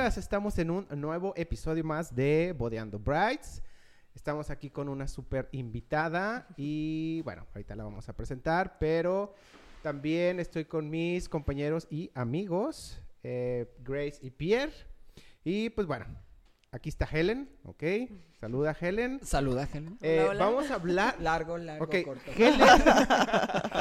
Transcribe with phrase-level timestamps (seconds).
[0.00, 0.16] amigas?
[0.16, 3.62] Estamos en un nuevo episodio más de Bodeando Brides.
[4.14, 9.34] Estamos aquí con una súper invitada y bueno, ahorita la vamos a presentar, pero
[9.82, 14.72] también estoy con mis compañeros y amigos, eh, Grace y Pierre.
[15.44, 16.06] Y pues bueno,
[16.72, 17.82] aquí está Helen, ¿ok?
[18.40, 19.20] Saluda Helen.
[19.22, 19.98] Saluda, Helen.
[20.00, 20.44] Eh, Hola, hola.
[20.44, 22.30] Vamos a hablar Largo, largo, Ok, corto.
[22.36, 22.60] Helen,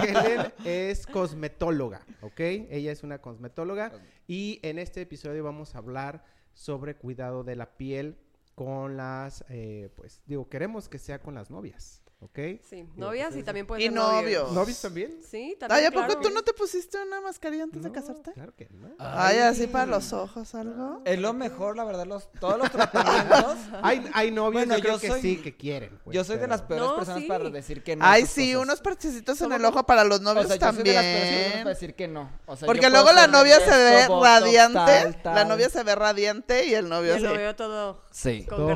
[0.03, 2.39] Helen es cosmetóloga, ¿ok?
[2.39, 3.91] Ella es una cosmetóloga
[4.27, 8.17] y en este episodio vamos a hablar sobre cuidado de la piel
[8.55, 12.39] con las, eh, pues digo, queremos que sea con las novias, ¿ok?
[12.69, 14.21] Sí, novias y también pueden Y ser novios.
[14.21, 14.51] novios.
[14.51, 15.19] ¿Novios también?
[15.29, 15.79] Sí, también.
[15.79, 16.21] Ay, ¿a poco claro.
[16.21, 18.33] tú no te pusiste una mascarilla antes de casarte?
[18.33, 18.89] Claro que no.
[18.99, 21.01] Ay, así para los ojos, algo.
[21.05, 23.55] Es lo mejor, la verdad, los, todos los tratamientos.
[23.81, 25.97] Hay, hay novios Bueno, yo creo yo que soy- sí, que quieren.
[26.03, 27.27] pues, yo soy de las peores No, personas sí.
[27.27, 28.05] para decir que no.
[28.05, 28.63] Ay, sí, cosas.
[28.65, 31.19] unos parchecitos en el ojo para los O novios sea, yo soy de las peores
[31.19, 31.63] personas también.
[31.63, 32.29] para decir que no.
[32.45, 35.83] O sea, yo Porque luego la novia se ve esto, radiante, tal, la novia se
[35.83, 37.27] ve radiante y el novio el se...
[37.27, 38.45] novio todo Sí.
[38.49, 38.75] con Todo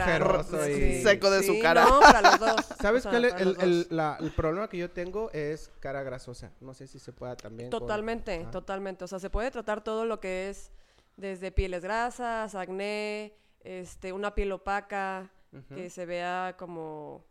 [1.04, 1.86] Seco de su cara.
[1.86, 2.56] No, para los dos.
[2.82, 5.30] ¿Sabes cuál es el, el- la- el problema que yo tengo?
[5.32, 6.52] Es cara grasosa.
[6.62, 7.70] No sé si se pueda también.
[7.70, 8.52] con- Totalmente, Ah.
[8.52, 9.04] totalmente.
[9.04, 10.72] O sea, se puede tratar todo lo que es
[11.18, 15.32] desde pieles grasas, acné, este, una piel opaca,
[15.76, 17.24] que se vea como,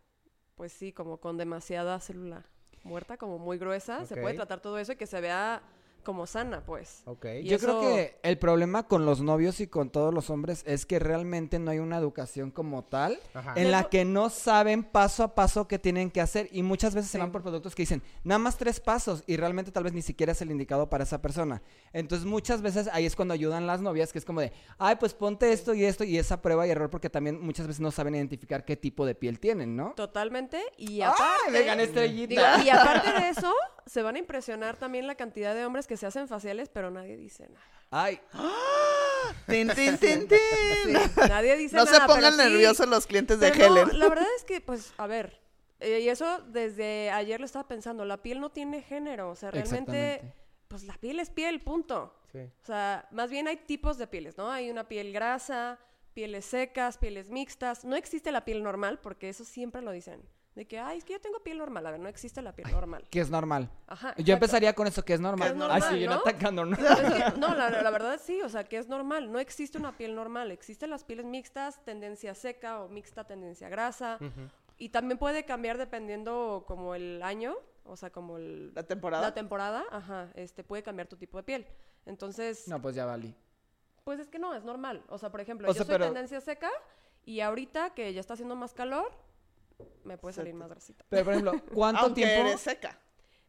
[0.55, 2.45] pues sí, como con demasiada célula
[2.83, 4.05] muerta, como muy gruesa.
[4.05, 5.61] Se puede tratar todo eso y que se vea
[6.03, 7.01] como sana, pues.
[7.05, 7.25] Ok.
[7.41, 10.85] Y Yo creo que el problema con los novios y con todos los hombres es
[10.85, 13.53] que realmente no hay una educación como tal Ajá.
[13.55, 17.09] en la que no saben paso a paso qué tienen que hacer y muchas veces
[17.11, 20.01] se van por productos que dicen nada más tres pasos y realmente tal vez ni
[20.01, 21.61] siquiera es el indicado para esa persona.
[21.93, 25.13] Entonces muchas veces ahí es cuando ayudan las novias que es como de, ay pues
[25.13, 28.15] ponte esto y esto y esa prueba y error porque también muchas veces no saben
[28.15, 29.93] identificar qué tipo de piel tienen, ¿no?
[29.95, 30.61] Totalmente.
[30.77, 31.51] Y ¡Ay, aparte...
[31.51, 32.63] me gané Digo, estrellita!
[32.63, 33.53] y aparte de eso,
[33.85, 37.17] se van a impresionar también la cantidad de hombres que se hacen faciales, pero nadie
[37.17, 37.65] dice nada.
[37.91, 38.19] Ay,
[39.47, 40.37] Tin, tin, tin, tin.
[40.83, 40.93] Sí,
[41.29, 41.99] nadie dice No nada.
[41.99, 42.49] se pongan pero sí.
[42.49, 43.99] nerviosos los clientes de Pero no, Helen.
[43.99, 45.39] la verdad es que, pues, a ver,
[45.79, 49.51] eh, y eso desde ayer lo estaba pensando, la piel no tiene género, o sea,
[49.51, 50.21] realmente,
[50.67, 52.15] pues la piel es piel, punto.
[52.31, 52.39] Sí.
[52.39, 54.49] O sea, más bien hay tipos de pieles, ¿no?
[54.51, 55.79] Hay una piel grasa,
[56.15, 57.85] pieles secas, pieles mixtas.
[57.85, 60.27] No existe la piel normal, porque eso siempre lo dicen.
[60.55, 61.85] De que, ay, es que yo tengo piel normal.
[61.87, 63.07] A ver, no existe la piel normal.
[63.09, 63.71] que es normal.
[63.87, 64.09] Ajá.
[64.09, 64.31] Yo exacto.
[64.33, 65.55] empezaría con eso que es normal.
[65.57, 66.13] Es Ay, sí, ¿no?
[66.13, 66.75] atacando, ¿no?
[66.75, 69.31] Es que, no, la, la verdad sí, o sea, que es normal.
[69.31, 70.51] No existe una piel normal.
[70.51, 74.17] Existen las pieles mixtas, tendencia seca o mixta, tendencia grasa.
[74.21, 74.47] Ujú.
[74.77, 77.55] Y también puede cambiar dependiendo como el año,
[77.85, 79.23] o sea, como el, La temporada.
[79.23, 81.65] la temporada, ajá, este, puede cambiar tu tipo de piel.
[82.05, 83.33] Entonces, No, pues ya valí.
[84.03, 85.03] pues es que no, es normal.
[85.09, 86.69] O sea, por ejemplo, O yo soy pero- tendencia seca
[87.25, 89.11] y ahorita que ya está haciendo más calor,
[90.03, 91.05] me puede salir más grasita.
[91.09, 92.47] Pero, por ejemplo, ¿cuánto Aunque tiempo?
[92.47, 92.97] eres seca.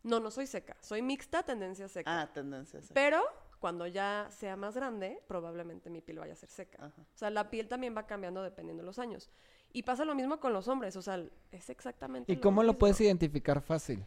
[0.03, 2.21] No, no soy seca, soy mixta, tendencia seca.
[2.21, 2.93] Ah, tendencia seca.
[2.95, 3.23] Pero
[3.59, 6.77] cuando ya sea más grande, probablemente mi piel vaya a ser seca.
[6.79, 7.03] Ajá.
[7.03, 9.31] O sea, la piel también va cambiando dependiendo de los años.
[9.73, 11.21] Y pasa lo mismo con los hombres, o sea,
[11.51, 14.05] es exactamente ¿Y cómo lo puedes identificar fácil?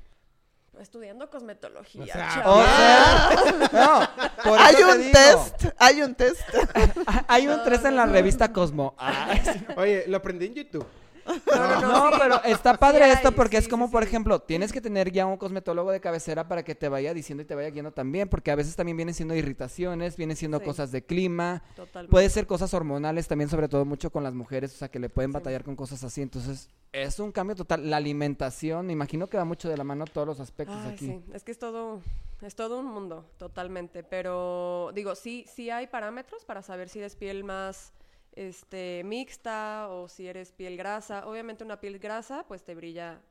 [0.80, 2.04] Estudiando cosmetología.
[2.04, 2.44] O sea.
[2.46, 5.12] O sea, no, por Hay te un digo.
[5.12, 6.42] test, hay un test.
[7.28, 8.94] Hay un 3 en la revista Cosmo.
[9.00, 9.34] Ah,
[9.76, 10.86] Oye, lo aprendí en YouTube.
[11.56, 14.82] No, no, No, pero está padre Sí esto porque es como, por ejemplo, tienes que
[14.82, 17.92] tener ya un cosmetólogo de cabecera para que te vaya diciendo y te vaya guiando
[17.92, 22.12] también, porque a veces también vienen siendo irritaciones, vienen siendo cosas de clima, Totalmente.
[22.12, 25.10] puede ser cosas hormonales también, sobre todo mucho con las mujeres, o sea, que le
[25.10, 26.22] pueden batallar con cosas así.
[26.22, 27.90] Entonces, es un cambio total.
[27.90, 31.06] La alimentación, me imagino que va mucho de la mano todos los aspectos Ay, aquí.
[31.08, 32.02] sí, es que es todo,
[32.42, 34.04] es todo un mundo, totalmente.
[34.04, 37.94] Pero digo, sí, sí hay parámetros para saber si eres piel más
[38.38, 41.26] este, mixta o si eres piel grasa.
[41.28, 43.22] Obviamente una piel grasa, pues te brilla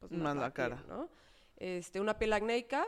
[0.00, 0.84] pues, Más la piel, cara.
[0.88, 1.08] ¿no?
[1.56, 2.84] Este, una piel acnéica,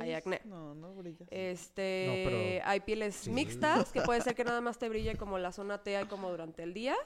[0.00, 0.40] hay acné.
[0.44, 1.26] No, no brillas.
[1.30, 3.30] Este, No, pero- hay pieles Sí.
[3.30, 6.30] mixtas, que puede ser que nada más te brille como la zona T y como
[6.30, 6.96] durante el día.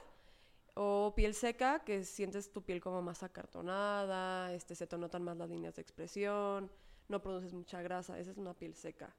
[0.74, 5.36] O piel seca, que sientes tu piel como más acartonada, este, se te notan más
[5.36, 6.70] las líneas de expresión,
[7.08, 9.14] no produces mucha grasa, esa es una piel seca.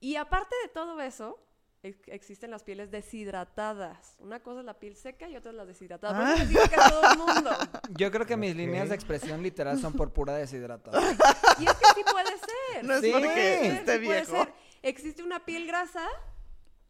[0.00, 1.38] Y aparte de todo eso,
[1.82, 4.16] ex- existen las pieles deshidratadas.
[4.18, 6.18] Una cosa es la piel seca y otra es la deshidratada.
[6.34, 6.68] Por eso Ah.
[6.68, 7.50] que todo el mundo.
[7.98, 11.02] Yo creo que mis líneas de expresión literal son por pura deshidratación.
[11.60, 12.84] Y es que sí puede ser.
[12.84, 13.10] No es Sí.
[13.12, 14.36] porque esté sí puede viejo.
[14.44, 14.52] ser.
[14.82, 16.06] Existe una piel grasa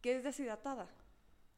[0.00, 0.87] que es deshidratada.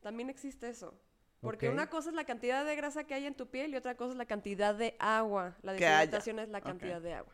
[0.01, 0.95] También existe eso.
[1.41, 3.97] Porque una cosa es la cantidad de grasa que hay en tu piel y otra
[3.97, 5.57] cosa es la cantidad de agua.
[5.63, 7.33] La deshidratación es la cantidad de agua.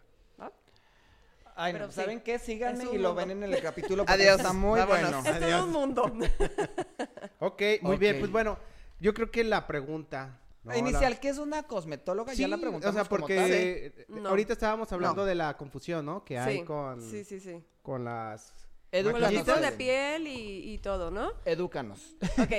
[1.60, 2.38] Ay, no, Pero sí, ¿saben qué?
[2.38, 3.14] Síganme es y lo mundo.
[3.16, 5.10] ven en el capítulo porque Adiós, está muy vámonos.
[5.10, 5.18] bueno.
[5.28, 5.50] Es Adiós.
[5.50, 6.12] todo un mundo.
[7.40, 8.18] Ok, muy bien.
[8.20, 8.58] Pues bueno,
[9.00, 10.40] yo creo que la pregunta...
[10.64, 10.76] ¿no?
[10.76, 12.32] Inicial, La- ¿qué es una cosmetóloga?
[12.34, 14.28] Sí, ya la preguntamos o sea, porque eh, No.
[14.28, 15.26] ahorita estábamos hablando No.
[15.26, 16.24] de la confusión, ¿no?
[16.24, 17.62] Que hay sí, con, sí, sí, sí.
[17.82, 19.44] con las Con los Edúcanos.
[19.44, 21.30] tipos de piel y, y todo, ¿no?
[21.44, 22.16] Edúcanos.
[22.38, 22.52] Ok.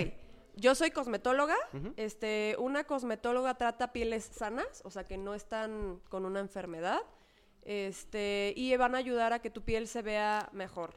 [0.55, 1.55] Yo soy cosmetóloga.
[1.97, 6.99] Este, una cosmetóloga trata pieles sanas, o sea, que no están con una enfermedad.
[7.69, 10.95] Este, y van a ayudar a que tu piel se vea mejor.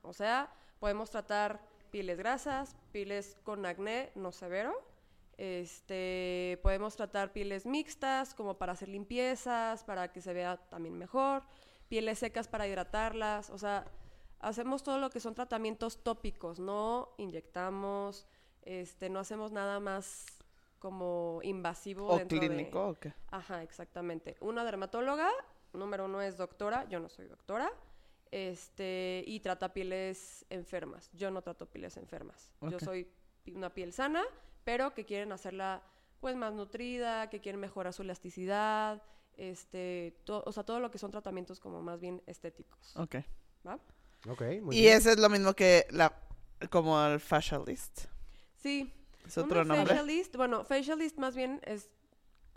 [0.00, 0.50] O sea,
[0.80, 1.60] podemos tratar
[1.90, 4.72] pieles grasas, pieles con acné no severo.
[5.36, 11.42] Este, podemos tratar pieles mixtas, como para hacer limpiezas, para que se vea también mejor.
[11.90, 13.50] Pieles secas para hidratarlas.
[13.50, 13.84] O sea,
[14.40, 18.26] hacemos todo lo que son tratamientos tópicos, no inyectamos,
[18.62, 20.24] este, no hacemos nada más
[20.78, 23.12] como invasivo O dentro de- clínico, ¿o qué?
[23.30, 24.36] Ajá, exactamente.
[24.40, 25.28] Una dermatóloga,
[25.72, 27.70] número uno es doctora, yo no soy doctora,
[28.30, 31.10] este, y trata pieles enfermas.
[31.12, 32.50] Yo no trato pieles enfermas.
[32.62, 33.08] Yo soy
[33.54, 34.24] una piel sana,
[34.64, 35.82] pero que quieren hacerla
[36.20, 39.02] pues más nutrida, que quieren mejorar su elasticidad,
[39.36, 42.96] este, o sea, todo lo que son tratamientos como más bien estéticos.
[42.96, 43.16] Ok.
[43.66, 43.78] ¿va?
[44.28, 44.96] Ok, muy Y bien.
[44.96, 46.12] ese es lo mismo que la
[46.70, 48.06] como el facialist.
[48.56, 48.92] Sí.
[49.24, 49.86] Es otro nombre.
[49.86, 51.90] Facialist, bueno, facialist más bien es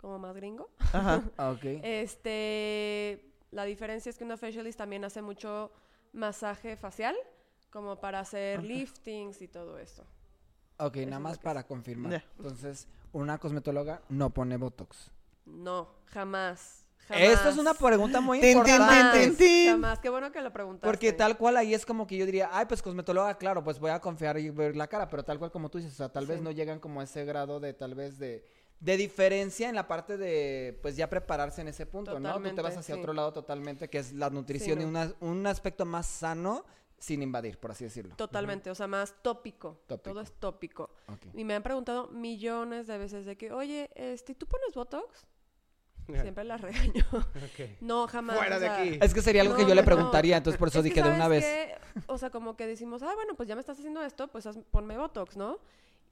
[0.02, 0.68] como más gringo.
[0.92, 1.22] Ajá.
[1.38, 1.64] Ok.
[1.82, 5.72] Este, la diferencia es que una facialist también hace mucho
[6.12, 7.16] masaje facial,
[7.70, 8.64] como para hacer Ok.
[8.66, 10.04] liftings y todo eso.
[10.78, 12.22] Ok, Eso nada es más para confirmar.
[12.36, 15.10] Entonces, una cosmetóloga no pone Botox.
[15.46, 16.84] No, jamás.
[17.06, 18.84] jamás Esto es una pregunta muy tin, importante.
[18.84, 19.70] Jamás, tin, tin.
[19.70, 19.98] jamás.
[20.00, 20.86] Qué bueno que lo preguntaste.
[20.88, 23.90] Porque tal cual ahí es como que yo diría, ay, pues cosmetóloga, claro, pues voy
[23.90, 26.26] a confiar y ver la cara, pero tal cual como tú dices, o sea, tal
[26.26, 28.44] vez no llegan como a ese grado de tal vez de,
[28.82, 32.34] de diferencia en la parte de, pues ya prepararse en ese punto, ¿no?
[32.40, 33.00] Tú te vas hacia sí.
[33.00, 34.82] otro lado totalmente, que es la nutrición no.
[34.84, 36.64] y una- un aspecto más sano
[36.98, 38.16] sin invadir, por así decirlo.
[38.16, 39.80] Totalmente, o sea, más tópico.
[39.86, 40.10] Tópico.
[40.10, 40.90] Todo es tópico.
[41.06, 41.26] Ok.
[41.34, 45.26] Y me han preguntado millones de veces de que, oye, este, ¿tú pones Botox?
[46.20, 47.04] Siempre las regaño.
[47.80, 48.36] No, jamás.
[48.36, 48.98] Fuera o de aquí.
[49.00, 49.84] Es que sería algo que yo le no.
[49.84, 51.78] preguntaría, entonces por eso Es que, dije de una ¿sabes vez.
[52.08, 54.58] O sea, como que decimos, ah, bueno, pues ya me estás haciendo esto, pues haz-
[54.72, 55.58] ponme Botox, ¿no?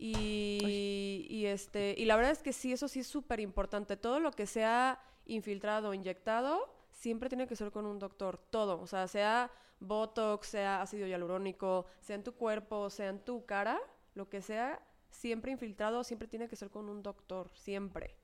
[0.02, 3.98] Y, y este, y la verdad es que sí, eso sí es súper importante.
[3.98, 8.38] Todo lo que sea infiltrado o inyectado, siempre tiene que ser con un doctor.
[8.38, 8.80] Todo.
[8.80, 13.78] O sea, sea Botox, sea ácido hialurónico, sea en tu cuerpo, sea en tu cara,
[14.14, 14.80] lo que sea,
[15.10, 17.50] siempre infiltrado, siempre tiene que ser con un doctor.
[17.54, 18.16] Siempre.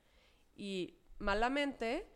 [0.55, 2.09] Y malamente,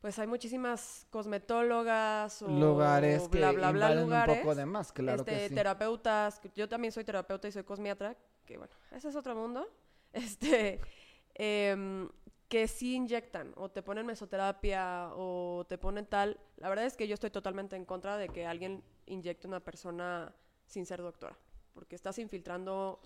[0.00, 4.36] pues hay muchísimas cosmetólogas o lugares que bla, bla, bla, invaden lugares.
[4.36, 5.54] un poco de más, claro este, que sí.
[5.56, 8.16] terapeutas, que yo también soy terapeuta y soy cosmiatra,
[8.48, 9.68] que bueno, ese es otro mundo,
[10.14, 10.80] este,
[11.34, 12.08] em,
[12.48, 16.40] que sí inyectan o te ponen mesoterapia o te ponen tal.
[16.56, 19.60] La verdad es que yo estoy totalmente en contra de que alguien inyecte a una
[19.60, 20.34] persona
[20.64, 21.36] sin ser doctora,
[21.74, 23.00] porque estás infiltrando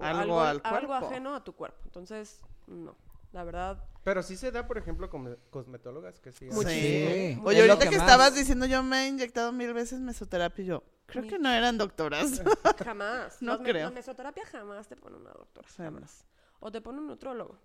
[0.00, 1.80] Algo al algo ajeno a tu cuerpo.
[1.84, 2.94] Entonces, no,
[3.32, 6.44] la verdad, Pero sí se da, por ejemplo, como cosmetólogas que sí.
[6.44, 7.10] Muchísimo.
[7.10, 7.40] Sí.
[7.44, 10.84] Oye, ahorita que, más- estabas diciendo yo me he inyectado mil veces mesoterapia y yo
[11.06, 12.42] creo Mi- que no eran doctoras.
[12.84, 13.40] Jamás.
[13.40, 13.88] No creo.
[13.88, 15.68] La mesoterapia jamás te pone una doctora.
[15.76, 16.24] Jamás.
[16.60, 17.58] O te pone un nutrólogo.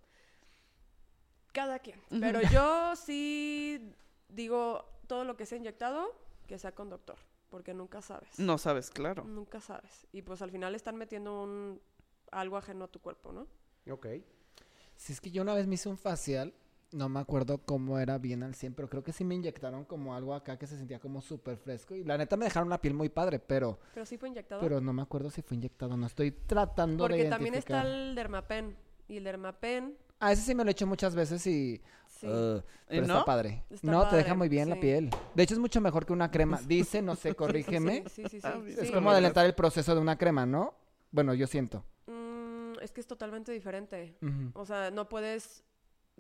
[1.52, 2.02] Cada quien.
[2.10, 3.94] Pero yo sí
[4.30, 6.16] digo todo lo que sea inyectado,
[6.48, 7.18] que sea con doctor.
[7.50, 8.40] Porque nunca sabes.
[8.40, 9.26] no sabes, claro.
[9.26, 10.08] Nunca sabes.
[10.14, 11.82] Y pues al final están metiendo un
[12.32, 13.46] algo ajeno a tu cuerpo, ¿no?
[13.92, 14.08] Ok.
[14.96, 16.54] Si es que yo una vez me hice un facial,
[16.92, 20.14] no me acuerdo cómo era bien al 100, pero creo que sí me inyectaron como
[20.16, 21.96] algo acá que se sentía como súper fresco.
[21.96, 24.62] Y la neta me dejaron la piel muy padre, pero, Pero sí fue inyectado.
[24.62, 26.06] pero no me acuerdo si fue inyectado o no.
[26.08, 28.76] Estoy tratando de Porque también está el dermapen.
[29.08, 31.82] Y el dermapen, Ah, ese sí me lo he hecho muchas veces y...
[32.08, 32.28] sí.
[32.28, 33.14] uh, pero no?
[33.16, 33.64] está padre.
[33.72, 35.10] Está no, te deja muy bien la piel.
[35.34, 36.60] De hecho, es mucho mejor que una crema.
[36.68, 38.04] Dice, no sé, corrígeme.
[38.08, 38.42] Sí, sí, sí.
[38.42, 38.62] sí, Ah.
[38.68, 38.94] Es Sí.
[38.94, 40.76] como adelantar el proceso de una crema, ¿no?
[41.10, 41.84] Bueno, yo siento.
[42.06, 44.16] Mm, es que es totalmente diferente.
[44.54, 45.64] O sea, no puedes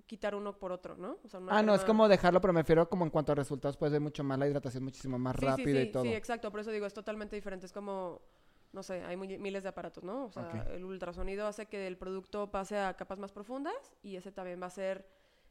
[0.06, 1.18] quitar uno por otro, ¿no?
[1.24, 3.36] O sea, una Ah, no, es como dejarlo, pero me refiero como en cuanto a
[3.36, 6.04] resultados, puedes ver mucho más la hidratación, muchísimo más Sí, sí, rápido sí, y todo.
[6.04, 6.52] Sí, exacto.
[6.52, 7.66] Por eso digo, es totalmente diferente.
[7.66, 8.22] Es como,
[8.74, 10.26] no sé, hay muy- miles de aparatos, ¿no?
[10.26, 14.32] O sea, el ultrasonido hace que el producto pase a capas más profundas y ese
[14.32, 15.08] también va a hacer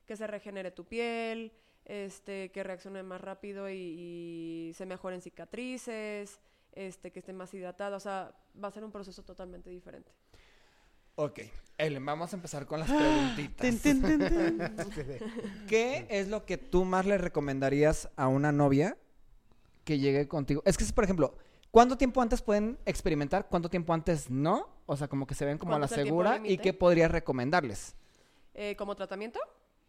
[0.06, 1.52] que se regenere tu piel,
[1.84, 6.40] este, que reaccione más rápido y, y se mejoren cicatrices,
[6.72, 7.96] este, que esté más hidratada.
[7.96, 10.12] O sea, va a ser un proceso totalmente diferente.
[11.22, 11.40] Ok,
[11.76, 13.76] Ellen, vamos a empezar con las Tin, preguntitas.
[13.82, 14.58] tin, tin, tin.
[15.68, 18.96] ¿Qué es lo que tú más le recomendarías a una novia
[19.84, 20.62] que llegue contigo?
[20.64, 21.36] Es que, por ejemplo,
[21.70, 23.48] ¿cuánto tiempo antes pueden experimentar?
[23.50, 24.66] ¿Cuánto tiempo antes no?
[24.86, 26.40] O sea, como que se ven como a la ¿Cuánto es el tiempo segura.
[26.48, 27.94] ¿Y qué podrías recomendarles?
[28.54, 29.40] Eh, ¿Como tratamiento?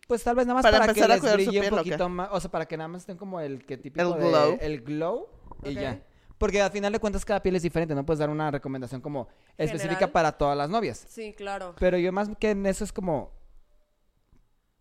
[0.10, 2.28] Pues tal vez nada más Para para, que les brille un poquito más.
[2.34, 4.58] O sea, para que nada más estén como el que típico El de- glow.
[4.60, 5.28] el glow
[5.64, 6.04] y ya.
[6.42, 7.96] Porque al final de cuentas cada piel es diferente.
[7.96, 10.12] No puedes dar una recomendación como específica General.
[10.12, 11.06] para todas las novias.
[11.08, 11.76] Sí, claro.
[11.80, 13.32] Pero yo más que en eso es como,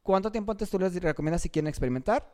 [0.02, 2.26] ¿cuánto tiempo antes tú les recomiendas si quieren experimentar?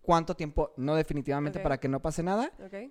[0.00, 1.62] ¿Cuánto tiempo no definitivamente Ok.
[1.62, 2.50] para que no pase nada?
[2.64, 2.90] Ok.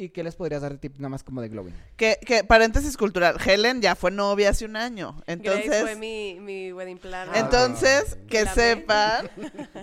[0.00, 1.74] ¿Y qué les podrías dar de tip nada más como de glowing?
[1.96, 5.16] Que, que, paréntesis cultural, Helen ya fue novia hace un año.
[5.26, 7.34] Grace Entonces, fue mi, mi wedding planner.
[7.34, 9.28] Ah, entonces que sepan,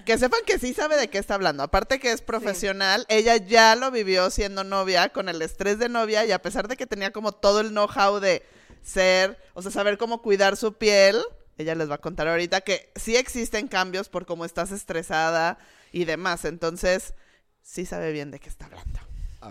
[0.06, 1.64] que sepan que sí sabe de qué está hablando.
[1.64, 6.24] Aparte que es profesional, ella ya lo vivió siendo novia con el estrés de novia
[6.24, 8.42] y a pesar de que tenía como todo el know-how de
[8.82, 11.22] ser, o sea, saber cómo cuidar su piel,
[11.58, 15.58] ella les va a contar ahorita que sí existen cambios por cómo estás estresada
[15.92, 16.46] y demás.
[16.46, 17.16] Entonces,
[17.62, 19.02] sí sabe bien de qué está hablando.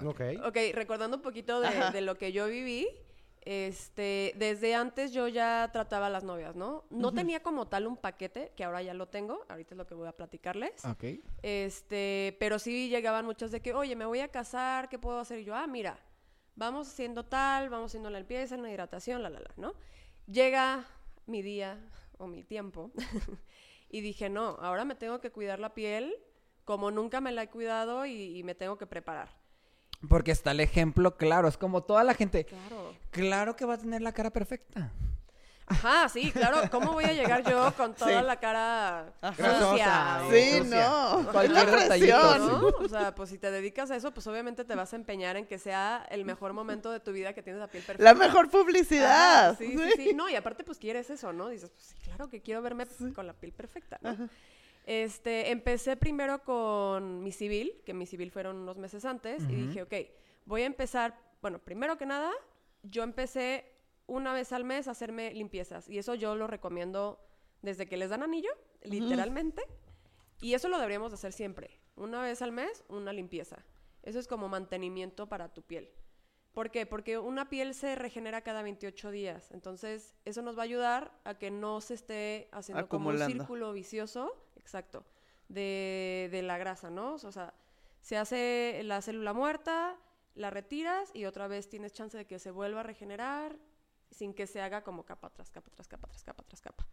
[0.03, 0.21] Ok.
[0.45, 2.89] Ok, recordando un poquito de, lo que yo viví,
[3.43, 6.85] este, desde antes yo ya trataba a las novias, ¿no?
[6.91, 9.95] No tenía como tal un paquete, que ahora ya lo tengo, ahorita es lo que
[9.95, 10.85] voy a platicarles.
[10.85, 11.05] Ok.
[11.43, 15.41] Este, pero sí llegaban muchas de que, oye, me voy a casar, ¿qué puedo hacer?
[15.41, 15.99] Y yo, ah, mira,
[16.57, 19.75] vamos haciendo tal, vamos haciendo la limpieza, la hidratación, la, la, la, ¿no?
[20.27, 20.87] Llega
[21.27, 21.79] mi día
[22.17, 22.93] o mi tiempo
[23.91, 26.17] y dije, no, ahora me tengo que cuidar la piel
[26.65, 29.29] como nunca me la he cuidado y, y me tengo que preparar.
[30.09, 31.49] Porque está el ejemplo claro.
[31.49, 32.45] Es como toda la gente.
[32.45, 32.95] Claro.
[33.11, 34.91] Claro que va a tener la cara perfecta.
[35.67, 36.69] Ajá, sí, claro.
[36.71, 38.27] ¿Cómo voy a llegar yo con toda Sí.
[38.27, 40.21] la cara sucia?
[40.31, 40.89] Sí, sucia.
[40.89, 41.29] no.
[41.33, 42.47] Cualquier Es la detallito, presión.
[42.49, 42.69] ¿no?
[42.85, 45.47] O sea, pues si te dedicas a eso, pues obviamente te vas a empeñar en
[45.47, 48.05] que sea el mejor momento de tu vida que tienes la piel perfecta.
[48.05, 49.51] La mejor publicidad.
[49.51, 50.13] Ajá, sí, sí, sí.
[50.15, 51.49] No, y aparte, pues quieres eso, ¿no?
[51.49, 52.85] Dices, pues sí, claro que quiero verme
[53.15, 54.29] con la piel perfecta, ¿no?
[54.85, 59.83] Este, empecé primero con mi civil, que mi civil fueron unos meses antes, y dije,
[59.83, 59.95] ok,
[60.45, 62.31] voy a empezar, bueno, primero que nada,
[62.83, 63.65] yo empecé
[64.07, 67.19] una vez al mes a hacerme limpiezas, y eso yo lo recomiendo
[67.63, 68.51] desde que les dan anillo,
[68.83, 69.63] literalmente,
[70.43, 73.65] y eso lo deberíamos de hacer siempre, una vez al mes, una limpieza.
[74.03, 75.91] Eso es como mantenimiento para tu piel.
[76.53, 76.85] ¿Por qué?
[76.85, 79.51] Porque una piel se regenera cada 28 días.
[79.51, 83.73] Entonces, eso nos va a ayudar a que no se esté haciendo como un círculo
[83.73, 84.33] vicioso,
[84.65, 85.05] exacto,
[85.49, 87.15] de, de la grasa, ¿no?
[87.15, 87.53] O sea,
[88.01, 89.97] se hace la célula muerta,
[90.35, 93.57] la retiras y otra vez tienes chance de que se vuelva a regenerar
[94.11, 96.87] sin que se haga como capa tras capa tras capa tras capa tras capa.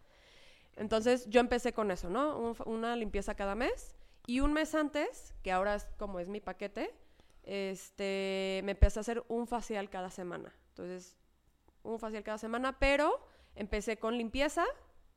[0.75, 2.55] Entonces, yo empecé con eso, ¿no?
[2.65, 3.95] Una limpieza cada mes.
[4.27, 6.93] Y un mes antes, que ahora es como es mi paquete,
[7.43, 10.53] este, me empecé a hacer un facial cada semana.
[10.69, 11.17] Entonces,
[11.83, 13.25] un facial cada semana, pero
[13.55, 14.65] empecé con limpieza,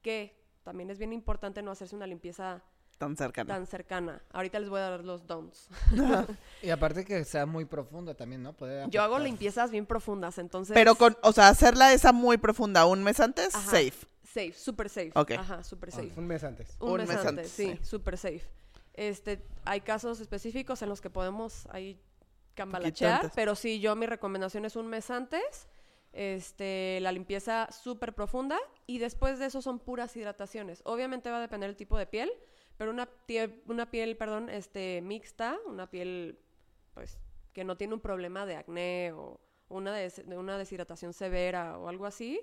[0.02, 2.62] que también es bien importante no hacerse una limpieza
[2.98, 3.54] Tan cercana.
[3.54, 4.22] tan cercana.
[4.32, 5.68] Ahorita les voy a dar los don'ts.
[6.62, 8.52] Y aparte que sea muy profunda también, ¿no?
[8.52, 10.74] Puede Yo hago limpiezas bien profundas, entonces...
[10.74, 13.70] Pero con, o sea, hacerla esa muy profunda un mes antes, Ajá.
[13.70, 14.06] safe.
[14.24, 15.12] Safe, super safe.
[15.14, 15.32] Ok.
[15.32, 16.12] Ajá, super safe.
[16.16, 16.76] Un mes antes.
[16.80, 17.84] Un, Un mes, mes antes, antes, sí, sí.
[17.84, 18.42] super safe.
[18.94, 22.00] Este, hay casos específicos en los que podemos ahí
[22.54, 25.66] cambalachear, pero sí, yo mi recomendación es un mes antes,
[26.14, 30.80] este, la limpieza súper profunda y después de eso son puras hidrataciones.
[30.84, 32.32] Obviamente va a depender del tipo de piel,
[32.76, 36.38] pero una, tie- una piel, perdón, este, mixta, una piel,
[36.94, 37.18] pues,
[37.52, 41.88] que no tiene un problema de acné o una, des- de una deshidratación severa o
[41.88, 42.40] algo así,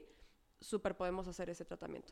[0.60, 2.12] súper podemos hacer ese tratamiento.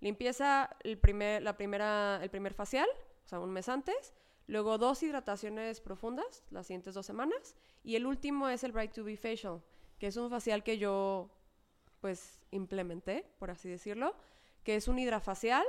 [0.00, 2.88] Limpieza el primer, la primera, el primer facial,
[3.24, 4.12] o sea, un mes antes.
[4.48, 7.56] Luego dos hidrataciones profundas, las siguientes dos semanas.
[7.82, 9.60] Y el último es el Bright to Be Facial,
[9.98, 11.30] que es un facial que yo,
[12.00, 14.14] pues, implementé, por así decirlo,
[14.62, 15.64] que es un hidrafacial.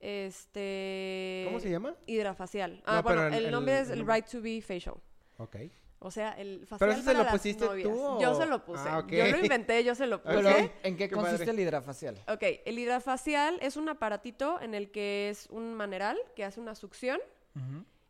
[0.00, 1.44] Este...
[1.46, 1.94] ¿Cómo se llama?
[2.06, 2.82] Hidrafacial.
[2.84, 4.02] Ah, No, bueno, el- el, el- nombre es el.
[4.04, 4.96] Bright to Be Facial.
[5.38, 5.56] Ok.
[6.00, 7.88] O sea, el facial ¿Pero eso se para lo las pusiste novias.
[7.88, 8.82] tú Yo o- se lo puse.
[8.86, 9.08] Ah, ok.
[9.10, 10.34] Yo lo inventé, yo se lo puse.
[10.36, 10.50] Pero.
[10.82, 11.50] ¿en qué Qué consiste padre.
[11.52, 12.22] el hidrafacial?
[12.28, 16.74] Ok, el hidrafacial es un aparatito en el que es un maneral que hace una
[16.74, 17.18] succión,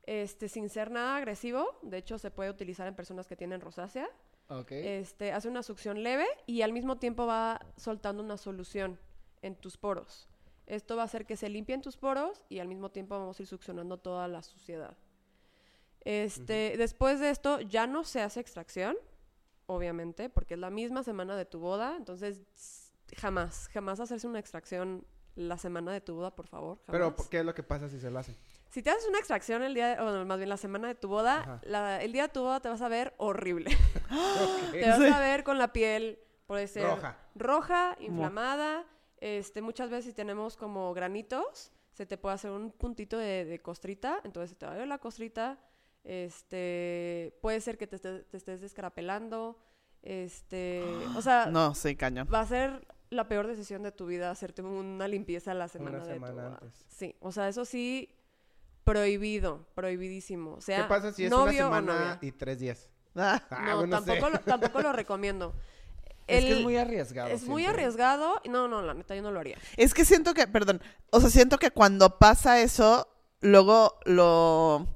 [0.06, 1.78] este, sin ser nada agresivo.
[1.82, 4.08] De hecho, se puede utilizar en personas que tienen rosácea.
[4.70, 8.98] Este, hace una succión leve y al mismo tiempo va soltando una solución
[9.42, 10.28] en tus poros.
[10.66, 13.42] Esto va a hacer que se limpien tus poros y al mismo tiempo vamos a
[13.42, 14.96] ir succionando toda la suciedad.
[16.00, 18.96] Este, Después de esto ya no se hace extracción,
[19.66, 21.96] obviamente, porque es la misma semana de tu boda.
[21.96, 22.42] Entonces,
[23.16, 26.78] jamás, jamás hacerse una extracción la semana de tu boda, por favor.
[26.86, 27.14] Pero.
[27.30, 28.36] ¿qué es lo que pasa si se lo hacen?
[28.74, 30.96] Si te haces una extracción el día, de- o no, más bien la semana de
[30.96, 33.70] tu boda, la- el día de tu boda te vas a ver horrible.
[34.72, 37.16] Te vas a ver con la piel, puede ser Roja.
[37.36, 38.84] roja, inflamada.
[39.18, 43.62] Este, muchas veces si tenemos como granitos, se te puede hacer un puntito de, de
[43.62, 45.56] costrita, entonces se te va a ver la costrita.
[46.02, 49.56] Este, puede ser que te, esté- te estés descarapelando.
[50.02, 50.82] Este,
[51.16, 52.28] o sea, No, sí, cañón.
[52.32, 56.06] va a ser la peor decisión de tu vida hacerte una limpieza la semana Una
[56.06, 56.58] de tu semana boda.
[56.60, 56.86] antes.
[56.88, 58.10] Sí, o sea, eso sí
[58.84, 60.54] prohibido, prohibidísimo.
[60.54, 62.88] O sea, ¿Qué pasa si es una semana y tres días?
[63.16, 65.54] Ah, Ah, no, bueno, tampoco, lo, tampoco lo recomiendo.
[66.26, 67.28] Es que es muy arriesgado.
[67.28, 68.40] es muy arriesgado.
[68.48, 69.58] No, no, la neta, yo no lo haría.
[69.76, 73.06] Es que siento que, perdón, o sea, siento que cuando pasa eso,
[73.40, 74.86] luego lo,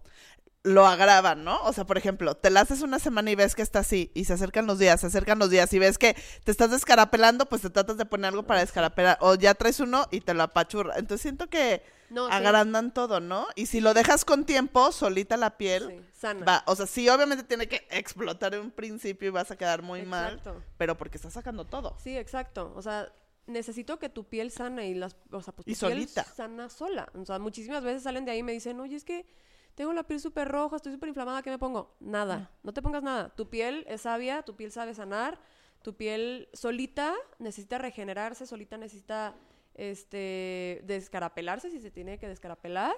[0.65, 1.61] lo agravan, ¿no?
[1.63, 4.25] O sea, por ejemplo, te la haces una semana y ves que está así, y
[4.25, 7.63] se acercan los días, se acercan los días, y ves que te estás descarapelando, pues
[7.63, 10.95] te tratas de poner algo para descarapelar, o ya traes uno y te lo apachurra.
[10.99, 13.47] Entonces siento que No, sí, agrandan todo, ¿no?
[13.55, 16.45] Y si lo dejas con tiempo, solita la piel, sí, sana.
[16.45, 19.83] va, o sea, sí, obviamente tiene que explotar en un principio y vas a quedar
[19.83, 20.63] muy mal, Exacto.
[20.77, 21.97] pero porque estás sacando todo.
[22.03, 22.73] Sí, exacto.
[22.75, 23.11] O sea,
[23.47, 26.25] necesito que tu piel sana y las, o sea, pues tu Y piel solita.
[26.25, 27.09] sana sola.
[27.15, 29.25] O sea, muchísimas veces salen de ahí y me dicen, oye, es que
[29.79, 31.95] tengo la piel súper roja, estoy súper inflamada, ¿qué me pongo?
[32.01, 33.29] Nada, no te pongas nada.
[33.37, 35.39] Tu piel es sabia, tu piel sabe sanar,
[35.83, 39.37] tu piel solita necesita regenerarse, solita necesita
[39.75, 42.97] este descarapelarse si se tiene que descarapelar,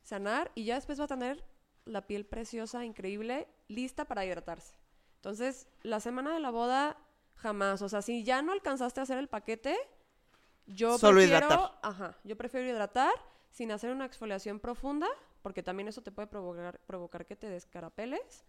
[0.00, 1.44] sanar y ya después va a tener
[1.84, 4.74] la piel preciosa, increíble, lista para hidratarse.
[5.16, 6.96] Entonces, la semana de la boda
[7.34, 9.76] jamás, o sea, si ya no alcanzaste a hacer el paquete,
[10.64, 11.78] yo Solo prefiero, hidratar.
[11.82, 13.12] ajá, yo prefiero hidratar
[13.50, 15.08] sin hacer una exfoliación profunda,
[15.42, 18.44] porque también eso te puede provocar, provocar que te descarapeles.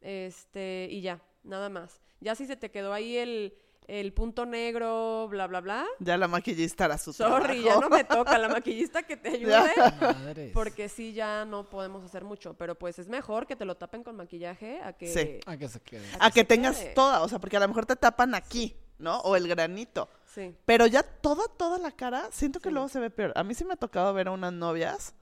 [0.00, 2.00] Este, y ya, nada más.
[2.20, 3.54] Ya si se te quedó ahí el,
[3.86, 5.86] el punto negro, bla, bla, bla.
[5.98, 9.70] Ya la maquillista hará su Sorry, ya no me toca la maquillista que te ayude.
[10.00, 10.52] Madres.
[10.52, 12.54] Porque sí, ya no podemos hacer mucho.
[12.54, 15.08] Pero pues es mejor que te lo tapen con maquillaje a que.
[15.08, 15.40] Sí.
[15.46, 16.06] Ah, que se quede.
[16.18, 16.94] A que tengas quede.
[16.94, 19.18] toda, o sea, porque a lo mejor te tapan aquí, ¿no?
[19.20, 20.08] O el granito.
[20.26, 20.54] Sí.
[20.64, 22.72] Pero ya toda, toda la cara, siento que Sí.
[22.72, 23.32] luego se ve peor.
[23.34, 25.14] A mí sí me ha tocado ver a unas novias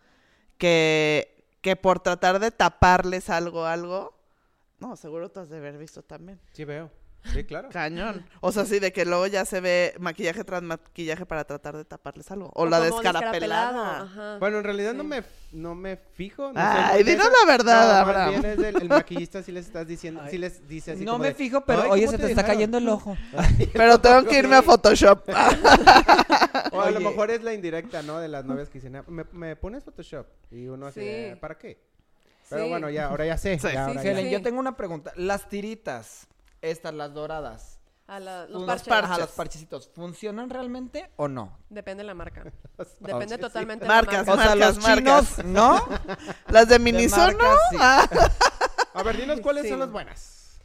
[0.58, 4.14] que, que por tratar de taparles algo, algo,
[4.80, 6.40] no, seguro tú has de haber visto también.
[6.52, 6.90] Sí, veo.
[7.24, 7.68] Sí, claro.
[7.70, 8.24] Cañón.
[8.40, 11.84] O sea, sí, de que luego ya se ve maquillaje tras maquillaje para tratar de
[11.84, 12.50] taparles algo.
[12.54, 14.02] O, la descarapelada.
[14.02, 14.38] ajá.
[14.38, 15.22] Bueno, en realidad no me
[15.52, 16.52] no me fijo.
[16.52, 18.30] No Ay, dinos la verdad, No, Abraham.
[18.30, 20.30] bien es del- el maquillista sí les estás diciendo, Ay.
[20.30, 22.24] sí les dice así No como me de, fijo, pero "Ay, oye, ¿cómo se te
[22.24, 23.16] te está dejaron?" cayendo el ojo.
[23.74, 25.28] Pero tengo que irme a Photoshop.
[26.72, 28.18] O a lo mejor es la indirecta, ¿no?
[28.18, 30.26] De las novias que dicen, "Ah, ¿me, me pones Photoshop?
[30.50, 31.06] Y uno así, Sí.
[31.06, 31.78] de, ¿para qué?
[32.48, 32.68] Pero Sí.
[32.70, 33.58] bueno, ya, ahora ya sé.
[33.58, 33.68] Sí.
[33.72, 34.12] ya, ahora sí, ya.
[34.12, 34.32] Helen, sí.
[34.32, 35.12] yo tengo una pregunta.
[35.16, 36.26] Las tiritas,
[36.62, 38.88] estas, las doradas, A la- los parches.
[38.88, 39.10] parches.
[39.10, 41.58] ajá, los parchecitos, ¿funcionan realmente o no?
[41.68, 42.42] Depende de la marca.
[42.44, 44.52] Depende parches, totalmente Marcas, de la O marca.
[44.52, 45.44] sea, Marcas, los chinos, marcas.
[45.44, 46.24] ¿no?
[46.48, 47.38] Las de De Minisono.
[47.38, 47.76] marcas, sí.
[47.76, 48.44] sí.
[48.94, 49.68] A ver, dinos cuáles Sí.
[49.70, 50.60] son las buenas.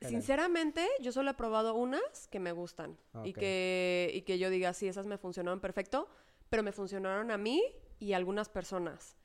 [0.00, 4.72] Sinceramente, yo solo he probado unas que me gustan y, que, y que yo diga,
[4.72, 6.08] sí, esas me funcionaron perfecto,
[6.50, 7.62] pero me funcionaron a mí
[8.00, 9.16] y a algunas personas.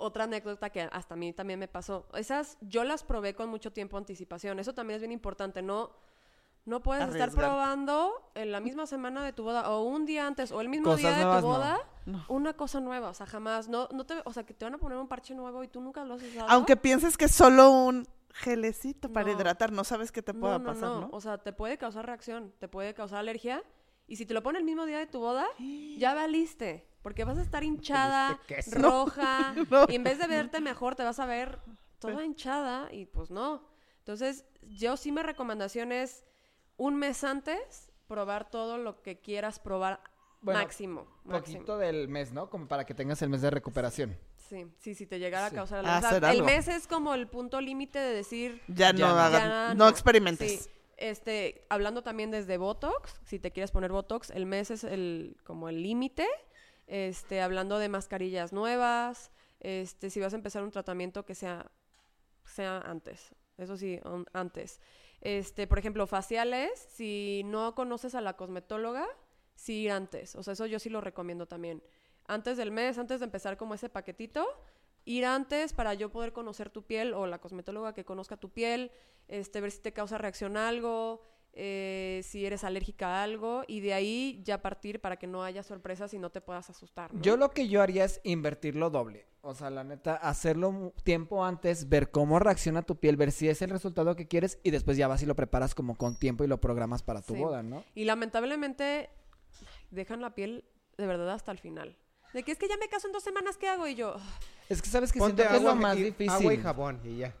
[0.00, 2.06] Otra anécdota que hasta a mí también me pasó.
[2.14, 4.58] Esas yo las probé con mucho tiempo de anticipación.
[4.58, 5.60] Eso también es bien importante.
[5.60, 5.90] No,
[6.64, 10.52] no puedes estar probando en la misma semana de tu boda o un día antes
[10.52, 12.24] o el mismo Cosas día de nuevas, tu boda No.
[12.28, 13.08] una cosa nueva.
[13.10, 13.68] O sea, jamás.
[13.68, 15.80] No, no te, o sea, que te van a poner un parche nuevo y tú
[15.80, 16.48] nunca lo has usado.
[16.48, 19.32] Aunque pienses que es solo un gelecito para No.
[19.34, 21.00] hidratar, no sabes qué te pueda no, no, pasar, no.
[21.02, 21.08] ¿no?
[21.10, 23.64] O sea, te puede causar reacción, te puede causar alergia.
[24.06, 25.44] Y si te lo pone el mismo día de tu boda,
[25.98, 26.86] ya valiste.
[27.08, 28.78] Porque vas a estar hinchada, queso.
[28.78, 29.54] roja.
[29.70, 29.86] No.
[29.88, 31.58] Y en vez de verte mejor, te vas a ver
[31.98, 32.92] toda hinchada.
[32.92, 33.62] Y pues no.
[34.00, 36.22] Entonces, yo sí mi recomendación es
[36.76, 40.02] un mes antes probar todo lo que quieras probar
[40.42, 41.06] Bueno, máximo.
[41.24, 41.58] máximo.
[41.60, 42.50] Poquito del mes, ¿no?
[42.50, 44.18] Como para que tengas el mes de recuperación.
[44.36, 45.54] Sí, sí, si te llegara Sí.
[45.54, 46.08] a causar Ah, alergia.
[46.10, 49.18] hacer el mes es como el punto límite de decir, Ya, Ya no no.
[49.18, 50.64] hagas, ya no, experimentes.
[50.64, 50.70] Sí.
[50.98, 55.68] Este, hablando también desde Botox, si te quieres poner Botox, el mes es el como
[55.70, 56.26] el límite.
[56.88, 61.70] Este, hablando de mascarillas nuevas, este, si vas a empezar un tratamiento que sea
[62.48, 63.30] sea antes.
[63.56, 64.00] Eso sí,
[64.32, 64.80] antes.
[65.20, 69.06] Este, por ejemplo, faciales, si no conoces a la cosmetóloga,
[69.54, 70.36] sí ir antes.
[70.36, 71.82] O sea, eso yo sí lo recomiendo también.
[72.26, 74.46] Antes del mes, antes de empezar como ese paquetito,
[75.04, 78.92] ir antes para yo poder conocer tu piel o la cosmetóloga que conozca tu piel,
[79.26, 81.22] este, ver si te causa reacción algo,
[81.60, 85.64] eh, si eres alérgica a algo y de ahí ya partir para que no haya
[85.64, 87.12] sorpresas y no te puedas asustar.
[87.12, 87.20] ¿no?
[87.20, 89.26] Yo lo que yo haría es invertirlo doble.
[89.40, 93.60] O sea, la neta, hacerlo tiempo antes, ver cómo reacciona tu piel, ver si es
[93.62, 96.46] el resultado que quieres y después ya vas y lo preparas como con tiempo y
[96.46, 97.40] lo programas para tu Sí.
[97.40, 97.82] boda, ¿no?
[97.94, 99.10] Y lamentablemente
[99.90, 100.64] dejan la piel
[100.96, 101.96] de verdad hasta el final.
[102.34, 103.86] De que es que ya me caso en dos semanas, ¿qué hago?
[103.88, 104.20] Y yo, "Ugh,
[104.68, 106.30] Es que sabes que Ponte siento que es lo más y, difícil.
[106.30, 107.34] agua y jabón y ya.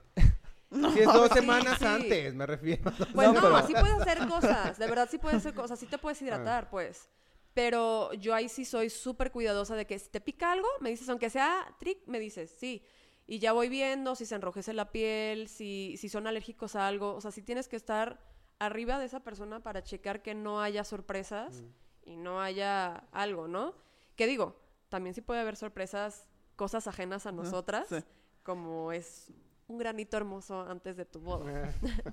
[0.70, 1.84] Si es dos Sí, semanas sí.
[1.86, 2.82] antes, me refiero.
[3.14, 5.86] pues No, no, pero- sí puedes hacer cosas, de verdad sí puedes hacer cosas, sí
[5.86, 7.08] te puedes hidratar, pues.
[7.54, 11.08] Pero yo ahí sí soy súper cuidadosa de que si te pica algo, me dices,
[11.08, 12.84] aunque sea trick, me dices, sí.
[13.26, 17.14] Y ya voy viendo si se enrojece la piel, si, si son alérgicos a algo.
[17.14, 18.20] O sea, sí tienes que estar
[18.58, 21.62] arriba de esa persona para checar que no haya sorpresas
[22.04, 23.74] y no haya algo, ¿no?
[24.16, 24.56] ¿Qué digo?
[24.88, 26.26] También sí puede haber sorpresas,
[26.56, 27.96] cosas ajenas a nosotras, sí.
[28.42, 29.30] como es
[29.68, 31.72] un granito hermoso antes de tu boda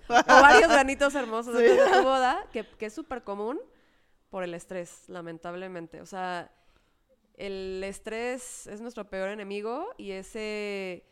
[0.10, 3.60] Ah, o varios granitos hermosos antes de tu boda, que, que es súper común
[4.30, 6.02] por el estrés, lamentablemente.
[6.02, 6.52] O sea,
[7.36, 11.06] el estrés es nuestro peor enemigo y ese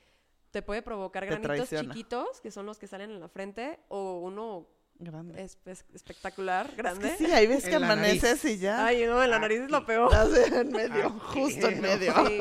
[0.51, 1.93] te puede provocar Te granitos traiciona.
[1.93, 4.67] chiquitos, que son los que salen en la frente, o uno
[4.99, 5.41] Grande.
[5.41, 7.09] es, es- espectacular, Es grande.
[7.09, 8.85] que sí, hay veces En que amaneces y ya.
[8.85, 10.11] Ay, no, en la nariz es lo peor.
[10.53, 12.13] En medio, justo en medio.
[12.27, 12.39] Sí,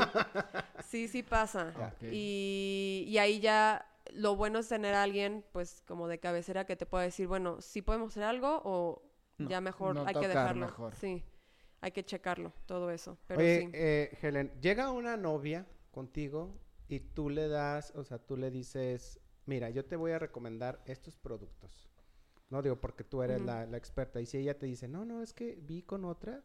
[0.91, 1.73] sí, sí pasa.
[2.03, 6.77] Y, y ahí ya lo bueno es tener a alguien, pues, como de cabecera que
[6.77, 9.03] te pueda decir, bueno, sí podemos hacer algo o
[9.39, 10.67] No, ya mejor no hay que dejarlo.
[10.67, 10.95] mejor.
[10.95, 11.25] Sí,
[11.81, 13.19] hay que checarlo, todo eso.
[13.27, 13.71] Pero Oye, sí.
[13.73, 19.21] eh, Helen, llega una novia contigo y tú le das, o sea, tú le dices,
[19.47, 21.89] mira, yo te voy a recomendar estos productos.
[22.51, 24.21] No digo porque tú eres la, la experta.
[24.21, 26.45] Y si ella te dice, no, no, es que vi con otra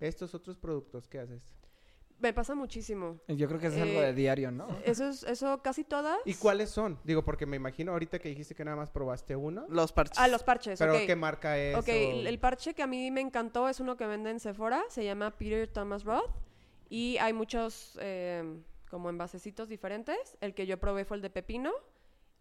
[0.00, 1.54] estos otros productos, ¿qué haces?
[2.20, 3.18] Me pasa muchísimo.
[3.28, 4.66] Yo creo que es algo Eh, de diario, ¿no?
[4.84, 6.16] Eso es, eso casi todas.
[6.24, 6.98] ¿Y cuáles son?
[7.04, 9.66] Digo, porque me imagino ahorita que dijiste que nada más probaste uno.
[9.68, 10.18] Los parches.
[10.18, 10.94] Ah, los parches, Pero.
[11.06, 11.76] ¿qué marca es?
[11.76, 14.40] Ok, o- el, el parche que a mí me encantó es uno que vende en
[14.40, 16.30] Sephora, se llama Peter Thomas Roth
[16.88, 20.16] y hay muchos eh, como envasecitos diferentes.
[20.40, 21.72] El que yo probé fue el de pepino,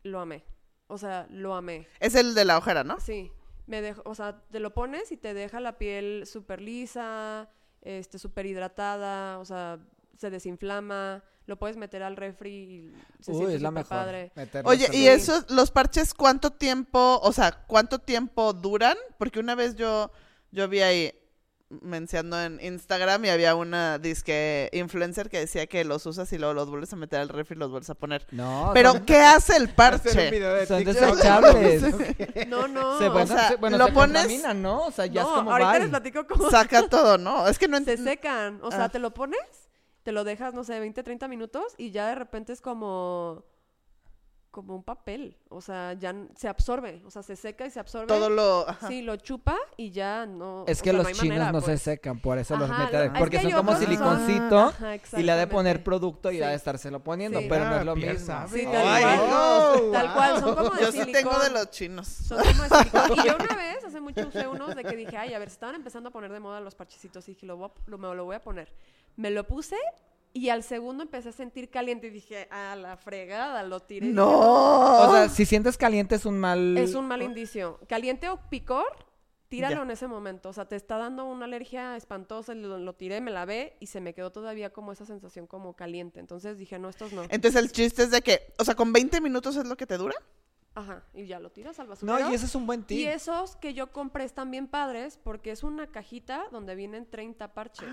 [0.03, 0.45] lo amé.
[0.87, 1.87] O sea, lo amé.
[1.99, 2.99] Es el de la ojera, ¿no?
[2.99, 3.31] Sí,
[3.65, 7.49] me dejó, o sea, te lo pones y te deja la piel súper lisa,
[7.83, 9.79] este, súper hidratada, o sea,
[10.17, 13.97] se desinflama, lo puedes meter al refri y se Uy, siente es la súper mejor.
[13.97, 14.31] padre.
[14.35, 18.97] meterlo Oye, ¿y esos, los parches, cuánto tiempo, o sea, cuánto tiempo duran?
[19.17, 20.11] Porque una vez yo,
[20.51, 21.13] yo vi ahí
[21.81, 26.53] mencionando en Instagram y había una disque influencer que decía que los usas y luego
[26.53, 28.25] los vuelves a meter al refri y los vuelves a poner.
[28.31, 30.09] No, Pero, son- ¿qué hace el parche?
[30.67, 31.83] son desechables.
[32.47, 32.97] No, no.
[32.99, 34.81] Se, bueno, sea, se- bueno, lo se pones- ¿no?
[34.85, 35.79] O sea, ya no, es como ahorita bye.
[35.79, 37.47] les platico cómo Saca todo, ¿no?
[37.47, 38.59] Es que no se secan.
[38.61, 38.89] O sea, Ah.
[38.89, 39.39] te lo pones,
[40.03, 43.43] te lo dejas, no sé, 20, 30 minutos y ya de repente es como
[44.53, 45.35] como un papel.
[45.49, 47.01] O sea, ya se absorbe.
[47.05, 48.05] O sea, se seca y se absorbe.
[48.07, 48.69] Todo lo...
[48.69, 48.87] ajá.
[48.87, 50.63] Sí, lo chupa y ya no.
[50.67, 51.81] Es o que sea, los no chinos manera, no se pues.
[51.81, 54.95] secan, por eso los Ajá, mete lo- adentro, es Porque que son como siliconcito Ajá,
[55.17, 56.43] y le ha de poner producto y Sí.
[56.43, 57.47] ha de estárselo poniendo, Sí.
[57.49, 58.47] pero no Ah, es lo ya mismo.
[58.47, 59.29] Sí, tal Ay, cual.
[59.29, 59.91] no.
[59.91, 62.07] Tal cual, son como de Yo sí tengo de los chinos.
[62.07, 63.11] Son como de silicón.
[63.17, 65.53] Y yo una vez, hace mucho usé unos de que dije, ay, a ver, se
[65.55, 67.27] estaban empezando a poner de moda los parchecitos.
[67.27, 68.71] Y dije, lo, voy a- lo- me lo voy a poner.
[69.15, 69.77] Me lo puse
[70.33, 72.07] y al segundo empecé a sentir caliente.
[72.07, 74.07] Y dije, a la fregada, lo tiré.
[74.07, 75.07] No.
[75.07, 76.75] O sea, si sientes caliente es un mal...
[76.77, 77.79] Es un mal indicio.
[77.87, 78.85] Caliente o picor,
[79.47, 79.81] tíralo Ya.
[79.83, 80.49] en ese momento.
[80.49, 82.55] O sea, te está dando una alergia espantosa.
[82.55, 86.19] Lo, lo tiré, me lavé y se me quedó todavía como esa sensación como caliente.
[86.19, 87.23] Entonces dije, no, estos no.
[87.29, 89.97] Entonces el chiste es de que, o sea, con 20 minutos es lo que te
[89.97, 90.15] dura.
[90.75, 92.19] Ajá, y ya lo tiras al basurero.
[92.19, 93.07] No, y ese es un buen Y tip.
[93.07, 97.87] esos que yo compré están bien padres porque es una cajita donde vienen 30 parches.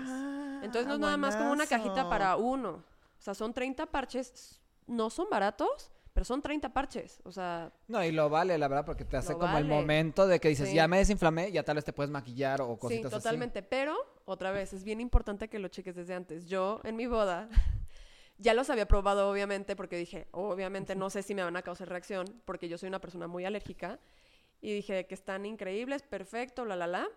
[0.63, 2.83] Entonces no es nada más como una cajita para uno.
[3.19, 4.59] O sea, son 30 parches.
[4.87, 7.21] No son baratos, pero son 30 parches.
[7.23, 10.39] O sea, No, y lo vale, la verdad, porque te hace como el momento de
[10.39, 10.75] que dices, Sí.
[10.75, 13.21] ya me desinflamé, ya tal vez te puedes maquillar o sí, cositas así.
[13.23, 13.61] totalmente.
[13.61, 16.47] Pero, otra vez, es bien importante que lo cheques desde antes.
[16.47, 17.47] Yo, en mi boda,
[18.41, 21.89] ya los había probado, obviamente, porque dije, obviamente no sé si me van a causar
[21.89, 23.99] reacción, porque yo soy una persona muy alérgica.
[24.61, 27.07] Y dije que están increíbles, perfecto, la, la, la.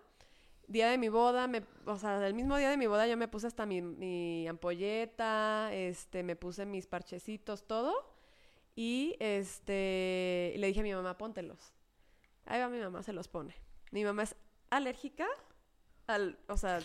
[0.67, 3.27] Día de mi boda, me, o sea, el mismo día de mi boda yo me
[3.27, 7.93] puse hasta mi, mi ampolleta, este, me puse mis parchecitos, todo.
[8.75, 11.73] Y este, le dije a mi mamá, póntelos.
[12.45, 13.55] Ahí va mi mamá, se los pone.
[13.91, 14.35] Mi mamá es
[14.69, 15.27] alérgica
[16.07, 16.79] al, o sea,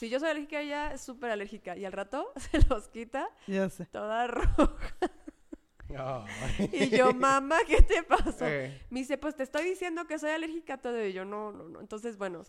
[0.00, 1.76] si yo soy alérgica ella, es súper alérgica.
[1.76, 3.86] Y al rato se los quita Ya sé.
[3.86, 4.78] toda roja.
[6.72, 8.46] Y yo, mamá, ¿qué te pasó?
[8.46, 11.04] Eh, Me dice, pues te estoy diciendo que soy alérgica a todo.
[11.04, 11.80] Y yo, no, no, no.
[11.80, 12.44] Entonces, bueno,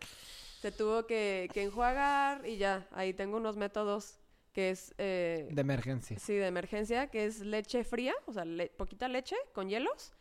[0.61, 2.87] se tuvo que, que enjuagar y ya.
[2.91, 4.19] Ahí tengo unos métodos
[4.53, 6.19] que es, eh, De emergencia.
[6.19, 10.13] sí, de emergencia, que es leche fría, o sea, le- poquita leche con hielos.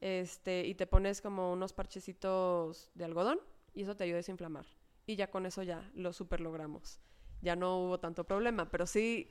[0.00, 3.40] Este, y te pones como unos parchecitos de algodón
[3.74, 4.64] y eso te ayuda a desinflamar.
[5.10, 7.00] Y ya con eso ya lo super logramos.
[7.42, 9.28] Ya no hubo tanto problema, pero sí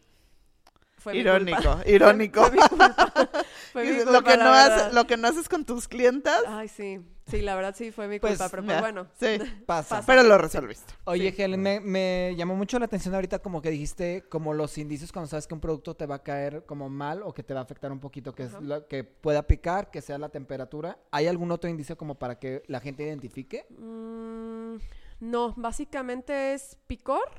[0.97, 1.37] fue mi culpa.
[1.37, 2.41] Irónico, irónico.
[2.43, 3.13] Fue mi culpa.
[3.71, 4.79] Fue mi lo, que la no verdad.
[4.79, 6.99] haces, lo que no haces con tus clientas, Ay, sí.
[7.27, 9.07] Sí, la verdad sí fue mi Pues, culpa, pero pues bueno.
[9.19, 9.37] sí,
[9.67, 9.97] Pasa.
[9.97, 10.03] Pasa.
[10.07, 10.91] pero lo resolviste.
[11.05, 11.41] Oye, Sí.
[11.43, 15.27] Helen, me, me llamó mucho la atención ahorita como que dijiste como los indicios cuando
[15.29, 17.63] sabes que un producto te va a caer como mal o que te va a
[17.63, 20.97] afectar un poquito, que es lo que pueda picar, que sea la temperatura.
[21.11, 23.67] ¿Hay algún otro indicio como para que la gente identifique?
[23.69, 24.77] Mm,
[25.19, 27.29] no, básicamente es picor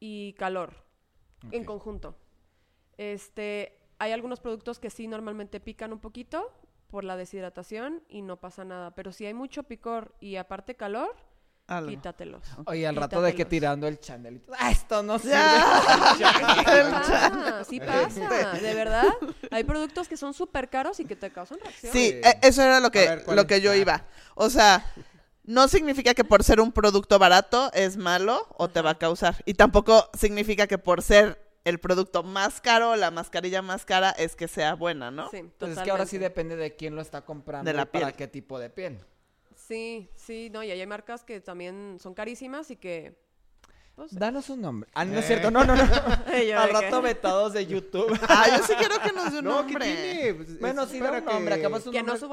[0.00, 0.72] y calor
[1.50, 2.16] en conjunto.
[2.96, 6.50] Este, hay algunos productos que sí normalmente pican un poquito
[6.88, 11.14] por la deshidratación y no pasa nada, pero si hay mucho picor y aparte calor,
[11.66, 11.90] Algo.
[11.90, 12.46] quítatelos.
[12.66, 14.52] Oye, al rato de que tirando el chanelito.
[14.58, 15.34] ¡Ah, esto no sirve!
[16.14, 19.08] Sí pasa, sí pasa, de verdad.
[19.50, 21.92] Hay productos que son súper caros y que te causan reacción.
[21.92, 23.48] Sí, e- eso era lo que, ver, ¿cuál lo es?
[23.48, 23.76] que yo Ah.
[23.76, 24.04] iba.
[24.36, 24.84] O sea,
[25.44, 29.36] no significa que por ser un producto barato es malo o te va a causar.
[29.44, 34.10] Y tampoco significa que por ser el producto más caro o la mascarilla más cara
[34.10, 35.30] es que sea buena, ¿no?
[35.30, 36.18] Sí, Pues es que ahora sí totalmente.
[36.18, 38.16] depende de quién lo está comprando De la y para piel.
[38.16, 39.00] qué tipo de piel.
[39.54, 43.18] Sí, sí, no, y ahí hay marcas que también son carísimas y que...
[43.94, 44.90] pues, Danos un nombre.
[44.94, 45.28] Ah, no es Eh.
[45.28, 45.50] cierto.
[45.50, 45.84] No, no, no.
[46.46, 48.18] Yo Al rato vetados de YouTube.
[48.28, 49.86] Ah, yo sí quiero que nos dé un No, ¿qué nombre.
[50.12, 50.34] tiene?
[50.34, 51.54] Pues, Bueno, sí, da un nombre.
[51.56, 52.02] que- que nombre.
[52.02, 52.30] no son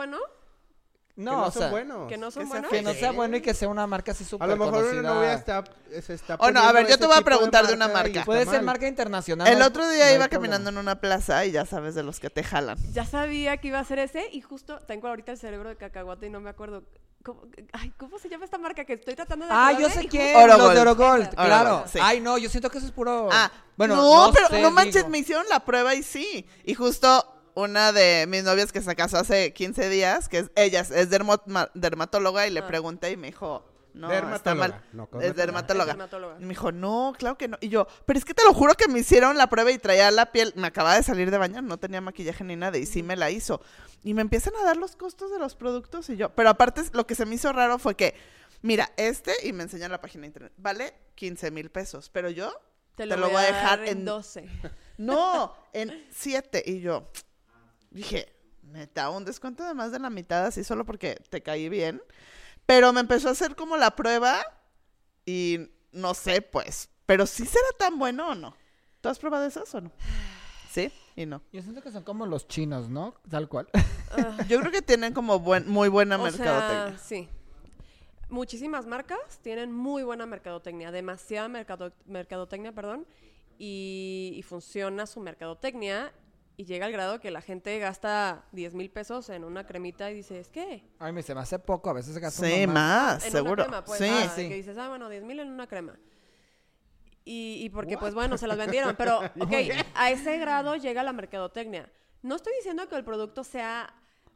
[1.15, 2.07] buenos, que No, no o son sea, buenos.
[2.09, 2.71] que no son Que sea buenos.
[2.71, 4.81] que no sea bueno y que sea una marca así A súper lo mejor una
[4.83, 5.13] conocida.
[5.13, 5.63] novia está,
[6.01, 8.23] se está Oh, no, a ver, yo te voy a preguntar de una marca.
[8.25, 9.47] Puede ser marca internacional.
[9.47, 10.29] El no otro no día iba problema.
[10.29, 12.77] caminando en una plaza y ya sabes de los que te jalan.
[12.93, 16.27] Ya sabía que iba a ser ese y justo tengo ahorita el cerebro de cacahuate
[16.27, 16.83] y no me acuerdo.
[17.23, 17.43] ¿Cómo,
[17.73, 20.33] ay, ¿cómo se llama esta marca que estoy tratando de Ah, yo sé quién.
[20.33, 20.79] justo- Oro los de.
[20.79, 21.69] Orogold, claro.
[21.69, 21.99] Oro Gold, sí.
[22.01, 23.29] Ay, no, yo siento que eso es puro.
[23.31, 25.09] Ah, bueno, no, pero sé, no manches, digo.
[25.09, 26.47] me hicieron la prueba y sí.
[26.65, 30.81] Y justo una de mis novias que se casó hace 15 días, que es ella,
[30.81, 31.09] es
[31.73, 32.67] dermatóloga, y le Ah.
[32.67, 34.83] pregunté y me dijo, no, está Dermatóloga, mal.
[34.93, 35.91] no es dermatóloga.
[35.91, 36.37] Es dermatóloga.
[36.39, 37.57] Y me dijo, no, claro que no.
[37.59, 40.09] Y yo, pero es que te lo juro que me hicieron la prueba y traía
[40.11, 43.03] la piel, me acababa de salir de bañar, no tenía maquillaje ni nada, y sí
[43.03, 43.61] me la hizo.
[44.03, 47.05] Y me empiezan a dar los costos de los productos y yo, pero aparte lo
[47.05, 48.15] que se me hizo raro fue que,
[48.61, 52.49] mira, este, y me enseñan la página de internet, vale 15 mil pesos, pero yo
[52.95, 54.49] Te te lo, voy a voy a dejar en en- 12.
[54.97, 56.63] no, en siete.
[56.65, 57.09] Y yo
[57.91, 62.01] dije, neta, un descuento de más de la mitad, así solo porque te caí bien.
[62.65, 64.39] Pero me empezó a hacer como la prueba
[65.25, 65.59] y
[65.91, 66.89] no sé, pues.
[67.05, 68.55] Pero sí será tan bueno o no.
[69.01, 69.91] ¿Tú has probado esas o no?
[70.71, 71.41] Sí y no.
[71.51, 73.15] Yo siento que son como los chinos, ¿no?
[73.29, 73.67] Tal cual.
[74.11, 76.97] Ah, Yo creo que tienen como buen, muy buena o mercadotecnia.
[76.97, 77.27] sea, sí.
[78.29, 83.05] Muchísimas marcas tienen muy buena mercadotecnia, demasiada mercado- mercadotecnia, perdón,
[83.57, 86.13] y, y funciona su mercadotecnia
[86.57, 90.15] y llega al grado que la gente gasta 10 mil pesos en una cremita y
[90.15, 91.89] dice, es que Ay, me se me hace poco.
[91.89, 93.53] A veces gasto Sí, uno más, en seguro.
[93.53, 94.09] una crema, pues, sí.
[94.09, 94.47] ah, sí.
[94.49, 95.97] que dices, ah, bueno, 10 mil en una crema.
[97.23, 98.95] Y, y porque, pues bueno, se las vendieron.
[98.95, 99.53] Pero, ok,
[99.95, 101.91] a ese grado llega la mercadotecnia.
[102.23, 103.93] No estoy diciendo que el producto sea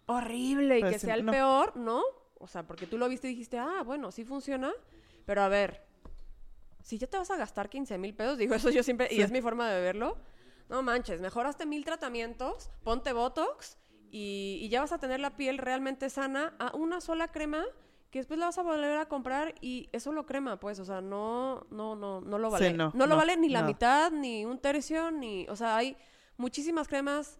[0.08, 1.32] horrible y Pues que sí, sea el no.
[1.32, 2.01] peor, ¿no?
[2.39, 4.71] O sea, porque tú lo viste y dijiste, ah, bueno, sí funciona.
[5.25, 5.84] Pero a ver,
[6.84, 9.32] si ya te vas a gastar 15 mil pesos, digo, eso yo siempre, y es
[9.32, 10.17] mi forma de verlo,
[10.69, 13.78] no manches, mejoraste mil tratamientos, ponte Botox
[14.12, 17.63] y, y ya vas a tener la piel realmente sana a una sola crema
[18.12, 21.01] que después la vas a volver a comprar y es solo crema, pues, o sea,
[21.01, 22.73] no, no, no, no lo Sí, vale.
[22.73, 23.67] no, lo no, vale ni la no.
[23.67, 25.97] mitad, ni un tercio, ni, o sea, hay
[26.38, 27.39] muchísimas cremas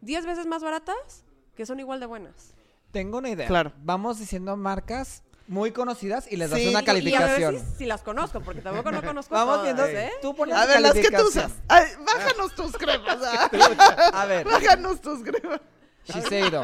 [0.00, 2.54] 10 veces más baratas que son igual de buenas.
[2.90, 3.46] Tengo una idea.
[3.46, 3.72] Claro.
[3.84, 7.58] Vamos diciendo marcas muy conocidas y les das Sí, una y- y a ver calificación.
[7.58, 9.86] si, si las conozco, porque tampoco no conozco Vamos todas, viendo.
[9.86, 10.10] ¿eh?
[10.22, 11.46] Tú pones A ver, las que tú calificación.
[11.52, 11.62] usas.
[11.68, 13.18] Ay, bájanos tus cremas.
[13.22, 14.10] ah.
[14.22, 15.60] A ver, Bájanos tus cremas.
[16.04, 16.62] Shiseido.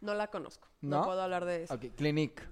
[0.00, 0.68] No la conozco.
[0.80, 1.04] No, ¿No?
[1.04, 1.74] puedo hablar de eso.
[1.74, 2.42] Ok, Clinique.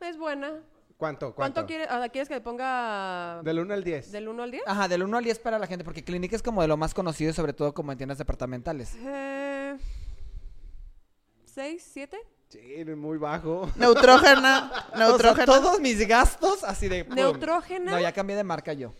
[0.00, 0.60] Es buena.
[0.96, 1.34] ¿Cuánto?
[1.34, 1.66] ¿Cuánto, ¿Cuánto?
[1.66, 1.88] quieres?
[1.90, 4.12] ah, ¿Quieres que le ponga Del 1 al 10.
[4.12, 4.62] del 1 al 10?
[4.66, 6.94] Ajá, del 1 al 10 para la gente, porque Clinique es como de lo más
[6.94, 8.94] conocido, sobre todo como en tiendas departamentales.
[9.00, 9.76] Eh,
[11.54, 12.18] ¿6, 7?
[12.48, 13.70] Sí, muy bajo.
[13.76, 14.70] Neutrógena.
[14.92, 15.46] O sea, Neutrógena.
[15.46, 17.04] todos mis gastos así de...
[17.04, 17.14] pum.
[17.14, 17.92] Neutrógena.
[17.92, 18.92] No, ya cambié de marca yo.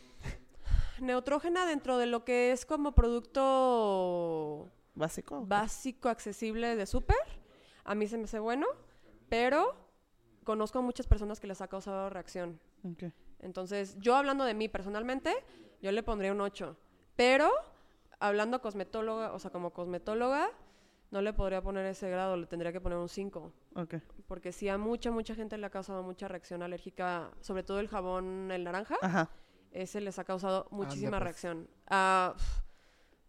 [1.01, 5.45] Neutrógena dentro de lo que es como producto Básico.
[5.47, 7.17] básico, accesible de súper.
[7.85, 8.67] A mí se me hace bueno,
[9.29, 9.77] pero
[10.45, 12.59] conozco a muchas personas que les ha causado reacción.
[13.41, 15.35] Entonces, yo hablando de mí personalmente,
[15.83, 16.77] yo le pondría un 8.
[17.15, 17.51] Pero,
[18.19, 20.49] hablando cosmetóloga, o sea, como cosmetóloga,
[21.11, 23.53] no le podría poner ese grado, le tendría que poner un 5.
[23.77, 23.95] Ok.
[24.27, 27.88] Porque sí, a mucha, mucha gente le ha causado mucha reacción alérgica, sobre todo el
[27.88, 29.31] jabón, el naranja, Ajá.
[29.71, 31.23] ese les ha causado muchísima pues.
[31.23, 31.69] reacción.
[31.87, 32.35] Ah,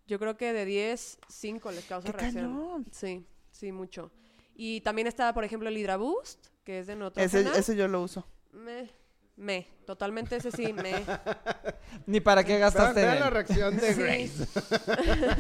[0.08, 2.44] yo creo que de 10, 5 les causa ¡Qué reacción.
[2.52, 2.86] cañón!
[2.92, 4.12] Sí, sí, mucho.
[4.56, 7.52] Y también está, por ejemplo, el Hydra Boost, que es de Ese, Neutrogena.
[7.56, 8.26] ese yo lo uso.
[8.54, 8.90] Me,
[9.36, 10.94] me, totalmente ese sí, me.
[12.08, 13.94] Ni para qué gastaste vean la reacción de.
[13.94, 14.48] Grace.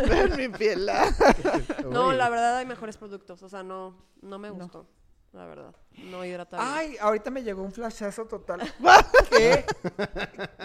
[0.09, 0.89] Vean mi piel.
[1.89, 4.85] No, la verdad hay mejores productos, o sea, no, no me gustó,
[5.31, 5.73] la verdad.
[5.97, 6.69] No hidrata bien.
[6.69, 8.61] Ay, ahorita me llegó un flashazo total.
[9.31, 9.63] ¿Qué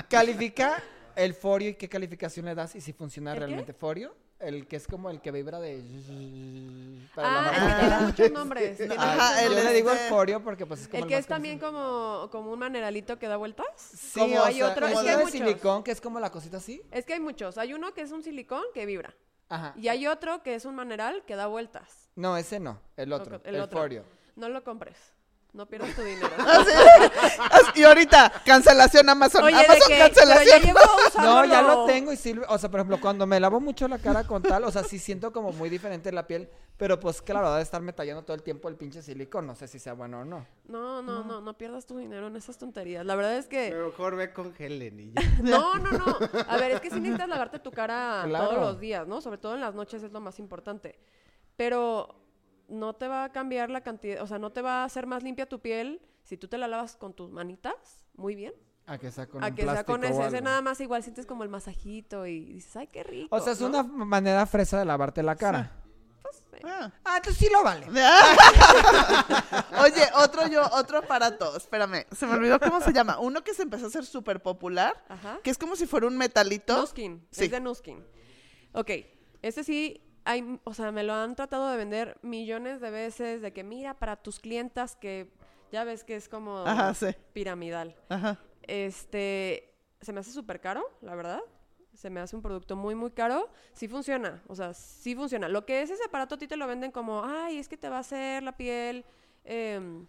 [0.09, 0.83] califica
[1.15, 3.47] el Forio y qué calificación le das y si funciona ¿El qué?
[3.47, 3.73] realmente?
[3.73, 4.13] ¿Forio?
[4.43, 5.83] El que es como el que vibra de...
[7.15, 8.09] para la Ah, mano.
[8.09, 8.77] es que tiene muchos nombres.
[8.77, 11.09] tiene Ajá, muchos el Yo le digo el este- Forio porque pues es como El
[11.09, 13.67] que es también como, como un maneralito que da vueltas.
[13.77, 15.31] Sí, como o hay sea, otro, es que hay de muchos.
[15.31, 16.83] silicón, que es como la cosita así.
[16.91, 17.57] Es que hay muchos.
[17.59, 19.15] Hay uno que es un silicón que vibra.
[19.49, 19.75] Ajá.
[19.77, 22.09] Y hay otro que es un maneral que da vueltas.
[22.17, 23.79] No, ese no, el otro, el el, otro.
[23.81, 24.05] Forio.
[24.35, 24.97] No lo compres.
[25.53, 26.31] No pierdas tu dinero.
[26.39, 26.71] Así,
[27.51, 29.45] así, y ahorita, cancelación Amazon.
[29.45, 30.75] Oye, de Amazon que, ya cancelación.
[31.23, 32.47] No, ya lo tengo y sirve.
[32.49, 34.99] O sea, por ejemplo, cuando me lavo mucho la cara con tal, o sea, sí
[34.99, 36.49] siento como muy diferente la piel.
[36.79, 39.47] Pero pues claro, de estarme tallando todo el tiempo el pinche silicón.
[39.47, 40.47] No sé si sea bueno o no.
[40.65, 43.05] No, no, no, no pierdas tu dinero en esas tonterías.
[43.05, 43.69] La verdad es que...
[43.71, 45.23] Pero mejor ve con Helen y ya.
[45.43, 46.17] No, no, no.
[46.49, 48.49] A ver, es que sí necesitas lavarte tu cara Claro.
[48.49, 49.21] todos los días, ¿no?
[49.21, 50.99] Sobre todo en las noches es lo más importante.
[51.57, 52.22] Pero
[52.73, 55.23] no te va a cambiar la cantidad, o sea, no te va a hacer más
[55.23, 58.53] limpia tu piel si tú te la lavas con tus manitas, muy bien.
[58.87, 61.25] A que sea con a un que sea con ese, ese nada más igual sientes
[61.27, 63.35] como el masajito y dices, ay, qué rico.
[63.35, 63.69] O sea, es ¿no?
[63.69, 65.71] una manera fresa de lavarte la cara.
[66.23, 66.91] Pues, eh, Ah.
[67.05, 67.87] Ah, entonces sí lo vale.
[69.83, 73.19] Oye, otro yo, otro aparato, espérame, se me olvidó cómo se llama.
[73.19, 75.39] Uno que se empezó a hacer súper popular, Ajá.
[75.43, 76.77] que es como si fuera un metalito.
[76.81, 77.45] Nuskin, Sí.
[77.45, 78.05] es de Nuskin.
[78.73, 78.91] Ok,
[79.43, 83.53] este sí, hay, o sea, me lo han tratado de vender millones de veces, de
[83.53, 85.31] que mira, para tus clientas que
[85.71, 87.09] ya ves que es como Ajá, sí.
[87.33, 87.97] piramidal.
[88.09, 88.39] Ajá.
[88.63, 91.41] Este, se me hace súper caro, la verdad.
[91.95, 93.51] Se me hace un producto muy, muy caro.
[93.75, 95.49] Sí funciona, o sea, sí funciona.
[95.49, 97.89] Lo que es ese aparato a ti te lo venden como, ay, es que te
[97.89, 99.05] va a hacer la piel
[99.45, 100.07] em,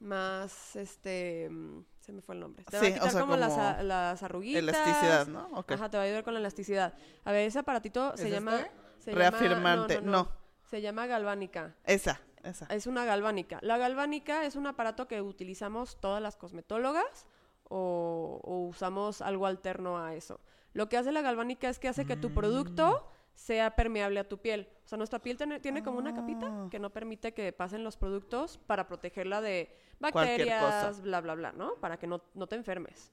[0.00, 2.64] más, este, em, se me fue el nombre.
[2.64, 4.62] Te va Sí, a o quitar sea, como, las, como a- las arruguitas.
[4.62, 5.64] Elasticidad, ¿no?
[5.68, 6.94] Ajá, te va a ayudar con la elasticidad.
[7.24, 8.66] A ver, ese aparatito se ¿Es llama...
[9.02, 10.28] se llama- Reafirmante, no.
[10.64, 11.74] Se llama galvánica.
[11.84, 12.66] Esa, esa.
[12.66, 13.58] Es una galvánica.
[13.62, 17.26] La galvánica es un aparato que utilizamos todas las cosmetólogas
[17.68, 20.40] o, o usamos algo alterno a eso.
[20.72, 24.38] Lo que hace la galvánica es que hace que tu producto sea permeable a tu
[24.38, 24.68] piel.
[24.84, 26.68] O sea, nuestra piel tiene, tiene como una capita Ah.
[26.70, 31.74] que no permite que pasen los productos para protegerla de bacterias, bla, bla, bla, ¿no?
[31.76, 33.10] Para que no, no te enfermes.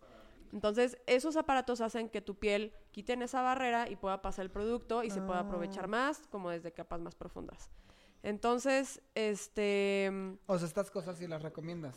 [0.53, 5.03] Entonces, esos aparatos hacen que tu piel quiten esa barrera y pueda pasar el producto
[5.03, 5.87] y se pueda aprovechar Ah.
[5.87, 7.69] más, como desde capas más profundas.
[8.23, 10.11] Entonces, este...
[10.47, 11.95] O sea, estas cosas sí las recomiendas.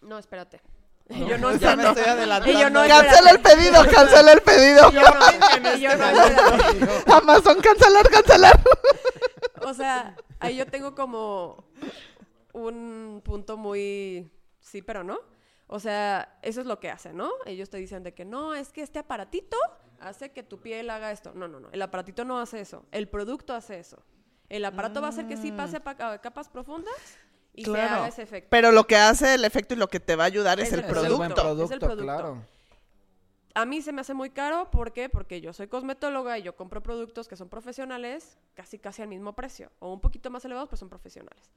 [0.00, 0.60] No, espérate.
[1.08, 2.58] No, yo no, ya yo me estoy adelantando.
[2.58, 4.90] Y yo no, Cancela el pedido, cancela el pedido.
[4.90, 7.14] Y yo no, y yo no.
[7.14, 8.60] Amazon, cancelar, cancelar.
[9.62, 11.64] O sea, ahí yo tengo como
[12.52, 14.28] un punto muy
[14.60, 15.20] sí, pero no.
[15.68, 17.30] O sea, eso es lo que hacen, ¿no?
[17.44, 19.56] Ellos te dicen de que no, es que este aparatito
[20.00, 21.32] hace que tu piel haga esto.
[21.34, 21.68] No, no, no.
[21.72, 22.84] El aparatito no hace eso.
[22.92, 24.02] El producto hace eso.
[24.48, 26.94] El aparato va a hacer que sí pase pa- a capas profundas
[27.52, 27.96] y se Claro.
[27.96, 28.48] haga ese efecto.
[28.50, 30.74] Pero lo que hace el efecto y lo que te va a ayudar es, Es
[30.74, 31.34] el el Es el buen producto.
[31.34, 31.42] producto.
[31.42, 32.04] producto, Es el producto.
[32.04, 32.42] claro.
[33.54, 35.08] A mí se me hace muy caro, ¿por qué?
[35.08, 39.32] Porque yo soy cosmetóloga y yo compro productos que son profesionales casi casi al mismo
[39.34, 41.50] precio, o un poquito más elevados, pero son profesionales.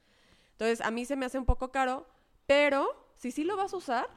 [0.53, 2.07] Entonces, a mí se me hace un poco caro,
[2.47, 2.87] pero
[3.19, 4.09] si sí lo vas a usar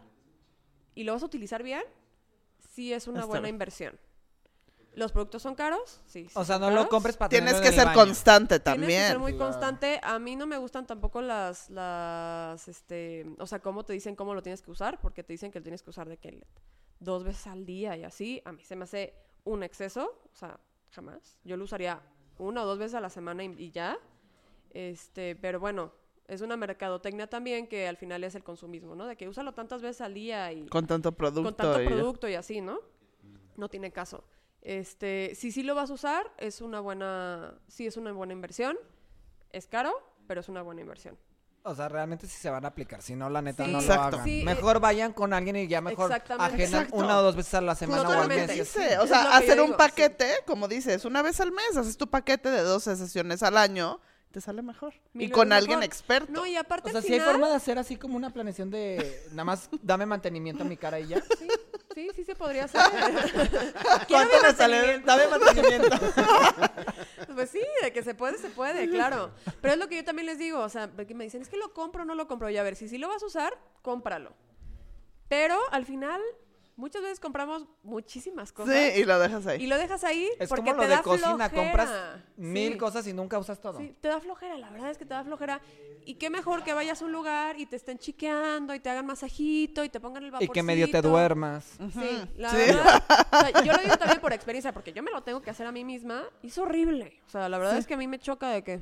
[0.94, 1.82] y lo vas a utilizar bien,
[2.74, 3.56] sí es una Está buena bien.
[3.56, 3.98] inversión.
[4.94, 6.26] Los productos son caros, sí.
[6.26, 6.88] sí O sea, no lo caros.
[6.90, 7.98] compres para Tienes que en el ser baño.
[7.98, 9.20] constante Tienes que ser también.
[9.20, 9.50] muy Claro.
[9.50, 9.98] constante.
[10.02, 14.34] A mí no me gustan tampoco las, las, este, o sea, cómo te dicen cómo
[14.34, 16.46] lo tienes que usar, porque te dicen que lo tienes que usar de que
[17.00, 18.40] dos veces al día y así.
[18.44, 20.60] A mí se me hace un exceso, o sea,
[20.90, 21.38] jamás.
[21.42, 22.00] Yo lo usaría
[22.38, 23.98] una o dos veces a la semana y, y ya.
[24.70, 25.92] Este, pero bueno,
[26.28, 29.06] es una mercadotecnia también que al final es el consumismo, ¿no?
[29.06, 31.42] De que úsalo tantas veces al día y Con tanto producto.
[31.44, 32.78] con tanto y- producto y así, ¿no?
[33.56, 34.24] No tiene caso.
[34.62, 38.78] Este, si sí lo vas a usar, es una buena, sí es una buena inversión.
[39.50, 39.92] Es caro,
[40.26, 41.18] pero es una buena inversión.
[41.64, 43.02] O sea, realmente sí se van a aplicar.
[43.02, 44.16] Si no, la neta, Sí, no lo Exacto.
[44.16, 44.24] hagan.
[44.24, 46.35] sí, eh, mejor vayan con alguien y ya mejor Exacto.
[46.96, 48.50] una o dos veces a la semana o al mes.
[48.61, 48.64] o
[49.06, 52.50] sea, lo hacer un digo, paquete, como dices, una vez al mes, haces tu paquete
[52.50, 54.00] de 12 sesiones al año,
[54.32, 54.94] te sale mejor.
[55.12, 55.84] Mil y con alguien mejor.
[55.84, 56.32] experto.
[56.32, 59.22] No, y aparte O sea, si hay forma de hacer así como una planeación de
[59.30, 61.22] nada más dame mantenimiento a mi cara y ya.
[61.38, 61.48] sí,
[61.94, 62.80] sí, sí se podría hacer.
[64.08, 64.98] ¿Cuánto me sale?
[65.00, 65.96] Dame mantenimiento.
[67.34, 69.30] Pues sí, de que se puede, se puede, claro.
[69.62, 71.56] Pero es lo que yo también les digo, o sea, porque me dicen, es que
[71.56, 72.50] lo compro o no lo compro.
[72.50, 74.34] Y a ver, si sí lo vas a usar, cómpralo.
[75.28, 76.20] Pero al final,
[76.76, 78.74] muchas veces compramos muchísimas cosas.
[78.74, 79.62] Sí, y lo dejas ahí.
[79.62, 81.50] Y lo dejas ahí Es porque como lo te de da cocina, flojera.
[81.62, 81.90] compras
[82.37, 83.78] mil Sí, cosas y nunca usas todo.
[83.78, 85.61] Sí, te da flojera, la verdad es que te da flojera.
[86.04, 89.06] Y qué mejor que vayas a un lugar y te estén chiqueando y te hagan
[89.06, 90.52] masajito y te pongan el Y vaporcito.
[90.52, 91.64] que medio te duermas.
[91.92, 92.56] Sí, la Sí.
[92.56, 93.02] verdad.
[93.32, 95.66] o sea, yo lo digo también por experiencia, porque yo me lo tengo que hacer
[95.66, 97.20] a mí misma y es horrible.
[97.26, 97.78] O sea, la verdad Sí.
[97.78, 98.80] es que a mí me choca de que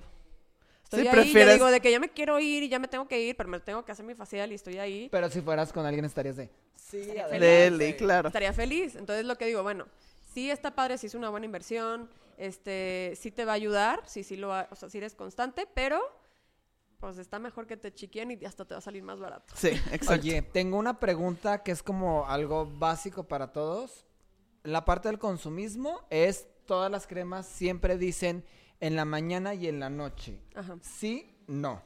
[0.90, 2.88] estoy Sí, ahí, yo prefieres- digo de que ya me quiero ir y ya me
[2.88, 5.08] tengo que ir, pero me tengo que hacer mi facial y estoy ahí.
[5.10, 6.50] Pero si fueras con alguien estarías de...
[6.74, 7.38] Sí, Estaría.
[7.38, 8.28] Leli, claro.
[8.28, 8.96] Estaría feliz.
[8.96, 9.86] Entonces lo que digo, bueno,
[10.34, 14.24] sí está padre, sí es una buena inversión, este, sí te va a ayudar, sí,
[14.24, 16.00] sí lo, ha- o sea, sí eres constante, pero
[16.98, 19.54] pues está mejor que te chiquen y hasta te va a salir más barato.
[19.56, 20.14] Sí, exacto.
[20.14, 24.04] Oye, tengo una pregunta que es como algo básico para todos.
[24.64, 28.44] La parte del consumismo es todas las cremas siempre dicen
[28.80, 30.40] en la mañana y en la noche.
[30.54, 30.78] Ajá.
[30.82, 31.82] Sí, no.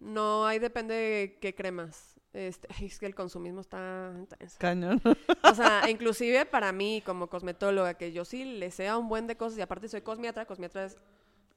[0.00, 2.14] No, ahí depende de qué cremas.
[2.32, 4.56] Este, es que el consumismo está intenso.
[4.60, 5.00] Cañón.
[5.42, 9.36] O sea, inclusive para mí como cosmetóloga, que yo sí le sea un buen de
[9.38, 10.98] cosas y aparte soy cosmiatra, cosmiatra es-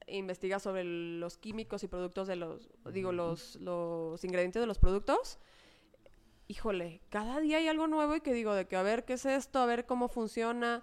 [0.07, 5.37] investiga sobre los químicos y productos de los, digo, los, los ingredientes de los productos.
[6.47, 9.25] Híjole, cada día hay algo nuevo y que digo de que a ver qué es
[9.25, 10.81] esto, a ver cómo funciona.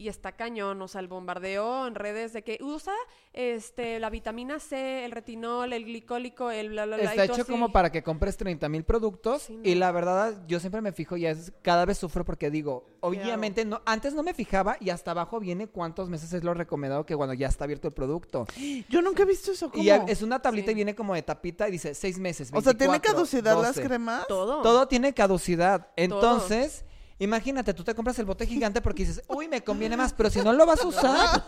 [0.00, 2.94] Y está cañón, o sea, el bombardeo en redes de que usa
[3.34, 7.04] este la vitamina C, el retinol, el glicólico, el bla bla bla.
[7.04, 7.50] y Está hecho así.
[7.52, 11.18] como para que compres 30 mil productos Sí, y la verdad yo siempre me fijo
[11.18, 15.10] y es, cada vez sufro porque digo, obviamente no, antes no me fijaba y hasta
[15.10, 18.46] abajo viene cuántos meses es lo recomendado que cuando ya está abierto el producto.
[18.88, 19.70] Yo nunca he visto eso.
[19.70, 19.82] ¿Cómo?
[19.82, 20.72] Y es una tablita Sí.
[20.72, 22.50] y viene como de tapita y dice seis meses.
[22.54, 23.82] o sea, ¿tiene 24, caducidad las 12.
[23.86, 24.26] cremas?
[24.26, 24.62] todo.
[24.62, 25.88] Todo tiene caducidad.
[25.96, 26.84] Entonces,
[27.20, 30.40] imagínate, tú te compras el bote gigante porque dices, uy, me conviene más, pero si
[30.40, 31.44] no lo vas a usar,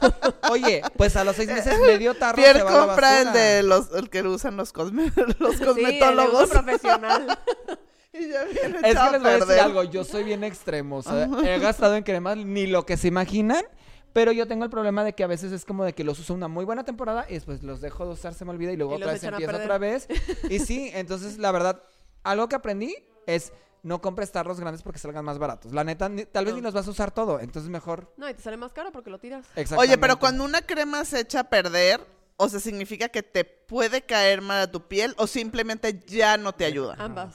[0.51, 3.33] oye, pues a los seis meses medio tarro Pierre se va a la compra el
[3.33, 6.51] de los el que usan los, cosme- los Sí, el cosmetólogos.
[6.51, 7.39] profesional.
[8.13, 11.03] y ya viene Es que les voy a decir algo, yo soy bien extremo, o
[11.03, 13.65] sea, he gastado en cremas ni lo que se imaginan,
[14.13, 16.35] pero yo tengo el problema de que a veces es como de que los uso
[16.35, 18.93] una muy buena temporada y después los dejo de usar, se me olvida y luego
[18.93, 19.67] Y otra vez echan a empiezo perder.
[19.67, 20.07] otra vez.
[20.51, 21.83] Y sí, entonces la verdad,
[22.23, 22.95] algo que aprendí
[23.27, 25.73] es no compres tarros grandes porque salgan más baratos.
[25.73, 26.59] La neta, ni- tal vez No.
[26.59, 28.13] ni los vas a usar todo, entonces mejor...
[28.17, 29.47] No, y te sale más caro porque lo tiras.
[29.77, 32.01] Oye, pero cuando una crema se echa a perder,
[32.37, 36.53] o sea, significa que te puede caer mal a tu piel o simplemente ya no
[36.53, 36.97] te ayuda.
[36.99, 37.35] Ambas.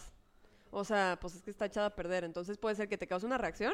[0.71, 2.23] O sea, pues es que está echada a perder.
[2.23, 3.73] Entonces puede ser que te cause una reacción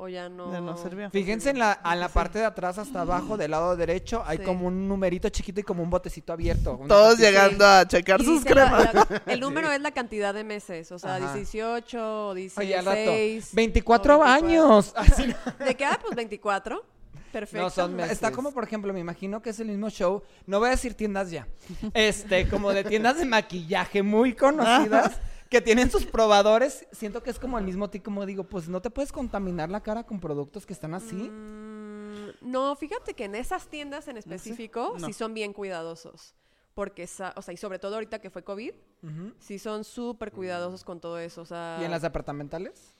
[0.00, 0.52] o ya no.
[0.52, 1.10] Ya no sirvió.
[1.10, 4.44] Fíjense en la, en la parte de atrás hasta abajo del lado derecho hay Sí.
[4.44, 6.78] como un numerito chiquito y como un botecito abierto.
[6.86, 7.28] Todos tapita.
[7.28, 8.94] llegando a checar Y sus la- cremas.
[8.94, 10.92] la- el número es la cantidad de meses.
[10.92, 11.34] O sea, Ajá.
[11.34, 12.58] 18 o 16.
[12.66, 13.10] Oye, al rato,
[13.54, 14.24] 24 o 24.
[14.24, 14.92] años.
[14.96, 15.64] Así no.
[15.66, 15.84] ¿De qué?
[15.84, 16.84] Ah, pues 24.
[17.32, 17.64] Perfecto.
[17.64, 18.12] No, son meses.
[18.12, 20.22] Está como, por ejemplo, me imagino que es el mismo show.
[20.46, 21.46] No voy a decir tiendas ya.
[21.92, 26.86] Este, como de tiendas de maquillaje muy conocidas que tienen sus probadores.
[26.92, 29.82] Siento que es como el mismo tipo, como digo, pues no te puedes contaminar la
[29.82, 31.16] cara con productos que están así.
[31.16, 35.06] Mm, no, fíjate que en esas tiendas en específico No.
[35.06, 36.34] sí son bien cuidadosos.
[36.74, 38.72] Porque, o sea, y sobre todo ahorita que fue COVID,
[39.02, 39.32] Ujú.
[39.40, 41.40] sí son súper cuidadosos con todo eso.
[41.42, 42.94] O sea, ¿Y en las departamentales?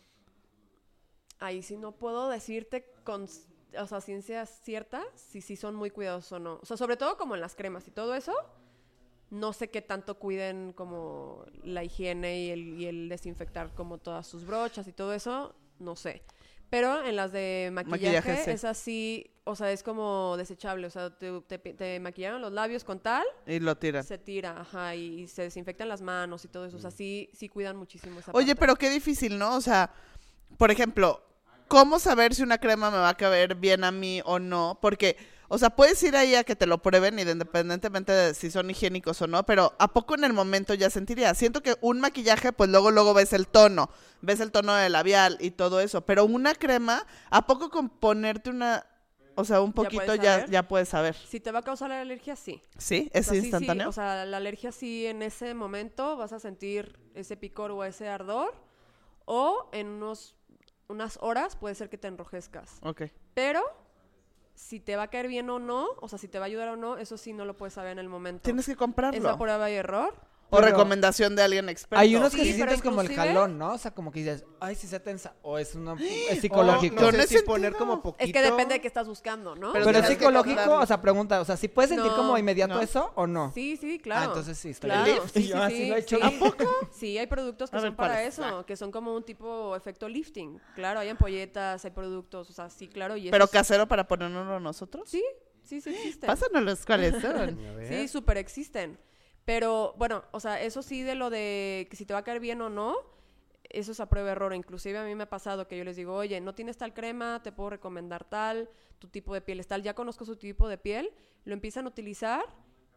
[1.40, 3.26] ahí sí no puedo decirte con,
[3.78, 6.58] o sea, ciencia cierta si sí son muy cuidadosos o no.
[6.60, 8.32] O sea, sobre todo como en las cremas y todo eso,
[9.30, 14.26] no sé qué tanto cuiden como la higiene y el, y el desinfectar como todas
[14.26, 16.22] sus brochas y todo eso, no sé.
[16.70, 18.50] Pero en las de maquillaje, Maquillaje, sí.
[18.50, 20.86] es así, o sea, es como desechable.
[20.86, 24.04] O sea, te, te, te maquillaron los labios con tal, Y lo tiran.
[24.04, 26.76] se tira, ajá, y, se desinfectan las manos y todo eso.
[26.76, 28.60] O sea, sí, sí cuidan muchísimo esa Oye, parte.
[28.60, 29.56] pero qué difícil, ¿no?
[29.56, 29.90] O sea,
[30.58, 31.22] por ejemplo,
[31.68, 34.78] ¿cómo saber si una crema me va a caber bien a mí o no?
[34.82, 35.16] Porque,
[35.48, 39.20] o sea, puedes ir ahí a que te lo prueben independientemente de si son higiénicos
[39.22, 41.34] o no, pero ¿a poco en el momento ya sentiría?
[41.34, 43.90] Siento que un maquillaje, pues luego, luego ves el tono,
[44.20, 48.50] ves el tono del labial y todo eso, pero una crema, ¿a poco con ponerte
[48.50, 48.84] una,
[49.36, 50.50] o sea, un Ya puedes poquito ya, saber.
[50.50, 51.14] ya puedes saber?
[51.14, 52.62] Si te va a causar la alergia, sí.
[52.76, 53.10] ¿Sí?
[53.14, 53.88] O ¿Es sea, sí, sí, instantáneo?
[53.88, 58.08] o sea, la alergia sí en ese momento vas a sentir ese picor o ese
[58.08, 58.52] ardor.
[59.30, 60.34] O en unos,
[60.88, 62.78] unas horas puede ser que te enrojezcas.
[62.82, 63.02] ok.
[63.34, 63.62] Pero
[64.58, 66.68] si te va a caer bien o no, o sea, si te va a ayudar
[66.68, 68.42] o no, eso sí no lo puedes saber en el momento.
[68.42, 69.22] Tienes que Es comprarlo.
[69.22, 70.14] la prueba y error.
[70.50, 72.00] O Pero- recomendación de alguien experto.
[72.00, 73.74] Hay unos que Sí, sí sientes como el jalón, ¿no?
[73.74, 75.34] O sea, como que dices, ay, si se tensa.
[75.42, 75.94] O es, una,
[76.30, 76.94] es psicológico.
[76.96, 77.52] no Yo sé no he si sentido.
[77.52, 78.24] poner como poquito.
[78.24, 79.72] Es que depende de qué estás buscando, ¿no?
[79.74, 82.74] Pero Pero, es psicológico, o sea, pregunta, o sea, si puedes sentir No, como inmediato
[82.74, 82.80] no.
[82.80, 83.52] eso o no.
[83.52, 84.22] Sí, sí, claro.
[84.22, 85.04] Ah, entonces sí, está claro.
[85.04, 85.18] bien.
[85.34, 86.16] Sí, Yo sí, así sí, lo he hecho.
[86.16, 86.22] sí.
[86.22, 90.08] ¿A Sí, hay productos que ver, son para eso, que son como un tipo efecto
[90.08, 90.58] lifting.
[90.74, 93.16] Claro, hay ampolletas, hay productos, o sea, sí, claro.
[93.18, 95.08] Y Pero casero para ponernos nosotros.
[95.10, 95.22] Sí,
[95.62, 96.26] sí, sí existen.
[96.26, 97.36] Pásanos cuáles son.
[97.36, 97.86] A ver.
[97.86, 98.98] Sí, súper existen.
[99.48, 102.38] Pero bueno, o sea, eso sí de lo de que si te va a caer
[102.38, 102.96] bien o no,
[103.70, 104.54] eso es a prueba de error.
[104.54, 107.42] Inclusive a mí me ha pasado que yo les digo, oye, no tienes tal crema,
[107.42, 108.68] te puedo recomendar tal,
[108.98, 111.10] tu tipo de piel es tal, ya conozco su tipo de piel,
[111.46, 112.44] lo empiezan a utilizar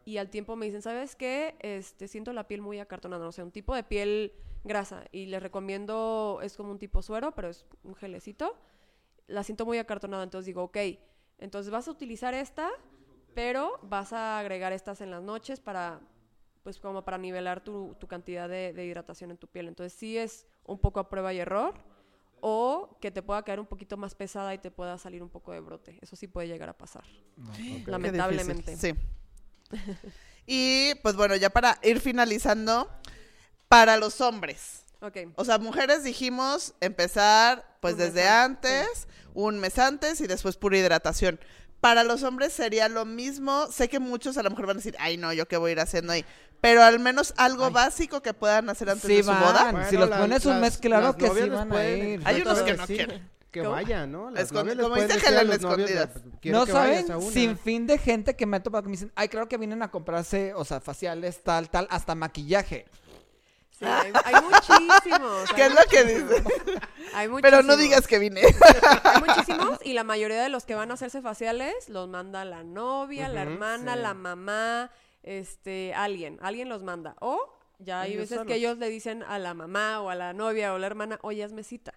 [0.04, 1.56] y al tiempo me dicen, ¿sabes qué?
[1.60, 5.42] Este, siento la piel muy acartonada, o sea, un tipo de piel grasa y les
[5.42, 8.58] recomiendo, es como un tipo suero, pero es un gelecito,
[9.26, 10.76] la siento muy acartonada, entonces digo, ok,
[11.38, 12.68] entonces vas a utilizar esta,
[13.32, 16.02] pero vas a agregar estas en las noches para,
[16.62, 19.68] pues como para nivelar tu, tu cantidad de, de hidratación en tu piel.
[19.68, 21.74] Entonces sí es un poco a prueba y error
[22.40, 25.52] o que te pueda caer un poquito más pesada y te pueda salir un poco
[25.52, 25.98] de brote.
[26.00, 27.04] Eso sí puede llegar a pasar,
[27.86, 28.76] lamentablemente.
[28.76, 28.94] Sí.
[30.44, 32.90] Y pues bueno, ya para ir finalizando,
[33.68, 34.82] para los hombres.
[35.00, 35.18] Ok.
[35.36, 40.26] O sea, mujeres dijimos empezar pues Un mes desde antes, antes, un mes antes y
[40.26, 41.38] después pura hidratación.
[41.80, 43.68] para los hombres sería lo mismo.
[43.70, 45.72] Sé que muchos a lo mejor van a decir, ay, no, yo qué voy a
[45.72, 46.24] ir haciendo ahí.
[46.62, 49.40] Pero al menos algo básico que puedan hacer antes Sí de su van.
[49.42, 49.88] boda.
[49.90, 52.22] si los las- pones un mes, claro que sí van a ir.
[52.24, 53.30] Hay unos que no quieren.
[53.50, 53.72] Que ¿Cómo?
[53.72, 54.30] vayan, ¿no?
[54.30, 56.08] Las Escond- como dice Helen, novios, escondidas.
[56.10, 57.30] "Pues, quiero No saben, a una".
[57.32, 59.82] sin fin de gente que me ha topado que me dicen, ay, creo que vienen
[59.82, 62.86] a comprarse, o sea, faciales, tal, tal, hasta maquillaje.
[63.78, 65.50] Sí, hay, hay muchísimos.
[65.56, 66.42] ¿Qué hay es lo que dices?
[67.14, 68.40] Hay Pero no digas que vine.
[69.04, 72.62] Hay muchísimos y la mayoría de los que van a hacerse faciales los manda la
[72.62, 74.00] novia, la hermana, sí.
[74.00, 74.90] la mamá,
[75.22, 77.16] este, alguien, alguien los manda.
[77.20, 77.38] O
[77.78, 78.46] ya hay Ellos veces solos.
[78.48, 81.42] que ellos le dicen a la mamá o a la novia o la hermana, oye,
[81.42, 81.94] hazme cita,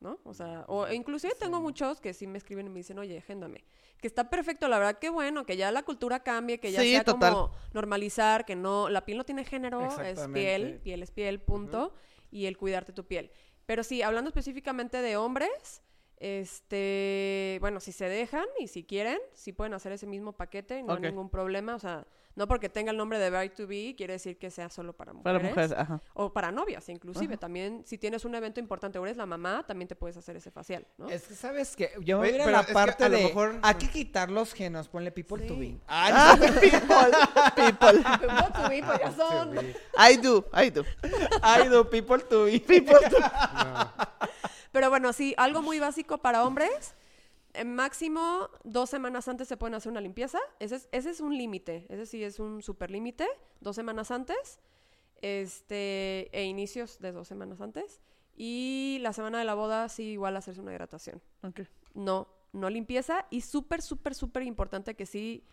[0.00, 0.18] ¿no?
[0.24, 3.64] O sea, o inclusive tengo muchos que sí me escriben y me dicen, oye, agéndame.
[4.00, 6.90] Que está perfecto, la verdad que bueno, que ya la cultura cambie, que ya Sí,
[6.92, 7.32] sea total.
[7.34, 11.92] como normalizar, que no, la piel no tiene género, es piel, piel es piel, punto,
[12.30, 13.32] y el cuidarte tu piel.
[13.66, 15.82] Pero sí, hablando específicamente de hombres,
[16.20, 20.94] este, bueno, si se dejan y si quieren, sí pueden hacer ese mismo paquete, no
[20.94, 22.06] hay ningún problema, o sea,
[22.38, 25.12] no porque tenga el nombre de Bride to Be quiere decir que sea solo para
[25.12, 25.70] Para mujeres.
[25.70, 26.00] mujeres, ajá.
[26.14, 27.36] O para novias, inclusive.
[27.36, 30.52] También, si tienes un evento importante o eres la mamá, también te puedes hacer ese
[30.52, 31.08] facial, ¿no?
[31.10, 31.90] Es que, ¿sabes qué?
[32.00, 33.90] Yo voy a ir a pero la que parte a lo de, mejor- hay que
[33.90, 35.60] quitar los genos, ponle people to Sí.
[35.60, 35.80] be.
[35.88, 36.70] Ah, people,
[37.56, 37.98] people.
[38.20, 39.56] Bride to be, pues ya son.
[39.98, 40.84] I do, I do.
[41.42, 42.62] Ay, do people to be.
[42.86, 43.92] No.
[44.72, 46.94] Pero bueno, sí, algo muy básico para hombres.
[47.54, 50.38] En máximo dos semanas antes se pueden hacer una limpieza.
[50.58, 51.86] Ese es, ese es un límite.
[51.88, 53.26] Ese sí es un super límite.
[53.60, 54.60] Dos semanas antes.
[55.20, 58.00] Este, e inicios de dos semanas antes.
[58.36, 61.20] Y la semana de la boda, sí, igual hacerse una hidratación.
[61.94, 63.26] No, no limpieza.
[63.30, 65.44] Y súper, súper, súper importante que sí,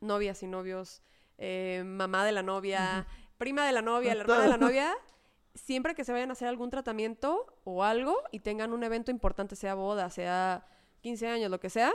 [0.00, 1.02] novias y novios,
[1.38, 3.06] eh, mamá de la novia,
[3.36, 4.94] prima de la novia, la hermana de la novia,
[5.54, 9.56] siempre que se vayan a hacer algún tratamiento o algo y tengan un evento importante,
[9.56, 10.66] sea boda, sea
[11.06, 11.92] 15 años, lo que sea,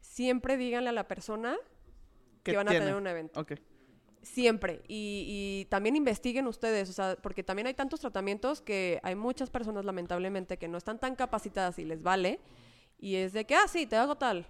[0.00, 1.56] siempre díganle a la persona
[2.44, 3.44] que ¿Qué van a tener un evento.
[4.22, 4.82] Siempre.
[4.86, 9.50] Y, y también investiguen ustedes, o sea, porque también hay tantos tratamientos que hay muchas
[9.50, 12.38] personas, lamentablemente, que no están tan capacitadas y les vale.
[13.00, 14.46] Y es de que, ah, sí, te hago tal.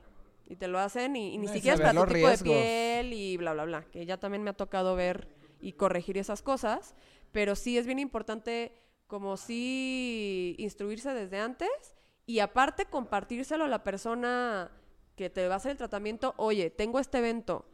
[0.46, 2.42] Y te lo hacen y, y ni No, siquiera es para tu tipo de riesgos.
[2.42, 3.84] piel y bla, bla, bla.
[3.90, 5.26] Que ya también me ha tocado ver
[5.58, 6.94] y corregir esas cosas.
[7.32, 8.72] Pero sí es bien importante
[9.06, 11.95] como sí instruirse desde antes
[12.26, 14.70] y aparte compartírselo a la persona
[15.14, 16.34] que te va a hacer el tratamiento.
[16.36, 17.64] Oye, tengo este evento.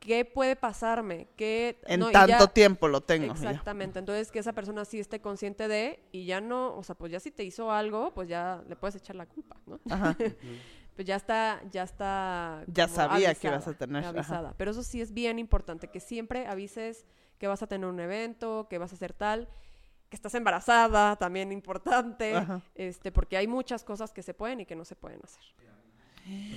[0.00, 1.26] ¿Qué puede pasarme?
[1.36, 3.26] ¿Qué, En no, tanto ya- tiempo lo tengo.
[3.26, 3.32] ya.
[3.32, 3.98] Exactamente.
[3.98, 7.18] Entonces, que esa persona sí esté consciente de y ya no, o sea, pues ya
[7.18, 9.80] si te hizo algo, pues ya le puedes echar la culpa, ¿no?
[9.90, 10.16] Ajá.
[10.94, 12.64] Pues ya está, ya está.
[12.66, 14.08] Ya sabía que ibas a tener, ajá.
[14.08, 14.54] Avisada.
[14.56, 17.06] Pero eso sí es bien importante, que siempre avises
[17.38, 19.48] que vas a tener un evento, que vas a hacer tal,
[20.08, 22.62] que estás embarazada, también importante, Ajá.
[22.74, 25.42] este, porque hay muchas cosas que se pueden y que no se pueden hacer.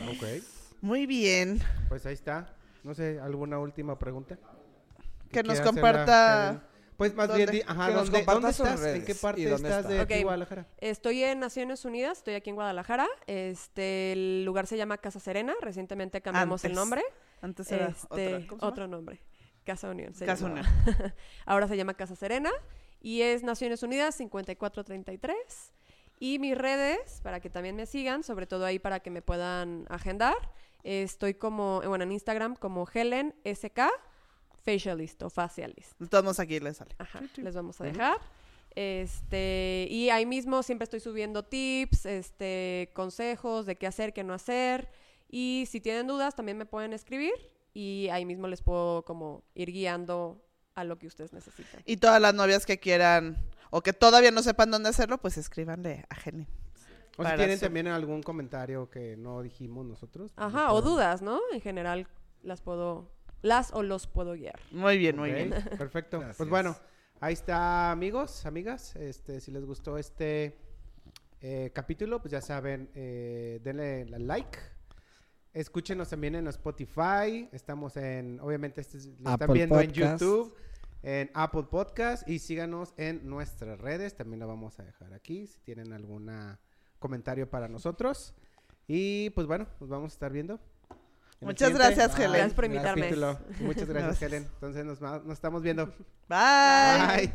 [0.09, 0.43] Ok.
[0.81, 1.61] Muy bien.
[1.89, 2.55] Pues ahí está.
[2.83, 4.37] No sé, ¿alguna última pregunta?
[5.31, 6.63] Que nos comparta?
[6.97, 7.47] Pues más ¿Dónde?
[7.47, 8.85] bien, ajá, ¿dónde, comparta ¿dónde estás?
[8.95, 10.05] ¿En qué parte dónde estás está.
[10.05, 10.23] de.
[10.23, 10.67] Guadalajara?
[10.77, 13.07] Estoy en Naciones Unidas, estoy aquí en Guadalajara.
[13.25, 15.53] Este, el lugar se llama Casa Serena.
[15.61, 17.01] Recientemente cambiamos el nombre.
[17.41, 19.19] Antes era Este, otro nombre.
[19.63, 20.13] Casa Unión.
[20.13, 20.67] se Casa llamaba.
[21.45, 22.51] Ahora se llama Casa Serena
[23.01, 25.73] y es Naciones Unidas 5433.
[26.19, 29.85] Y mis redes, para que también me sigan, sobre todo ahí para que me puedan
[29.89, 30.35] agendar.
[30.83, 33.81] Estoy como, bueno, en Instagram como Helen SK
[34.63, 35.99] Facialist o Facialist.
[35.99, 36.95] Modos aquí le sale.
[36.99, 38.17] Ajá, les vamos a dejar.
[38.75, 44.33] Este, y ahí mismo siempre estoy subiendo tips, este, consejos de qué hacer, qué no
[44.33, 44.89] hacer.
[45.29, 47.33] Y si tienen dudas, también me pueden escribir
[47.73, 50.41] y ahí mismo les puedo como ir guiando
[50.75, 51.81] a lo que ustedes necesitan.
[51.85, 53.37] Y todas las novias que quieran
[53.69, 56.47] o que todavía no sepan dónde hacerlo, pues escríbanle a Jenny.
[57.17, 60.31] O si tienen su- también algún comentario que no dijimos nosotros.
[60.33, 61.39] pues, Ajá, o dudas, ¿no?
[61.51, 62.07] En general
[62.41, 63.11] las puedo,
[63.41, 64.59] las o los puedo guiar.
[64.71, 65.49] Muy bien, muy bien.
[65.77, 66.19] Perfecto.
[66.19, 66.37] Gracias.
[66.37, 66.75] Pues bueno,
[67.19, 68.95] ahí está, amigos, amigas.
[68.95, 70.57] Este, si les gustó este
[71.41, 74.57] eh, capítulo, pues ya saben, eh, denle la like.
[75.53, 77.49] Escúchenos también en Spotify.
[77.51, 79.91] Estamos en, obviamente, este es- lo están viendo en.
[80.19, 80.55] YouTube,
[81.03, 84.15] en Apple Podcast y síganos en nuestras redes.
[84.15, 86.31] También lo vamos a dejar aquí si tienen algún
[86.99, 88.33] comentario para nosotros.
[88.87, 90.59] Y pues bueno, nos vamos a estar viendo.
[91.41, 92.31] Muchas siguiente gracias, Helen.
[92.33, 93.09] Gracias por invitarme.
[93.61, 94.21] Muchas gracias.
[94.21, 94.43] Helen.
[94.53, 95.87] Entonces nos, nos estamos viendo.
[96.29, 97.07] Bye.
[97.27, 97.33] Bye.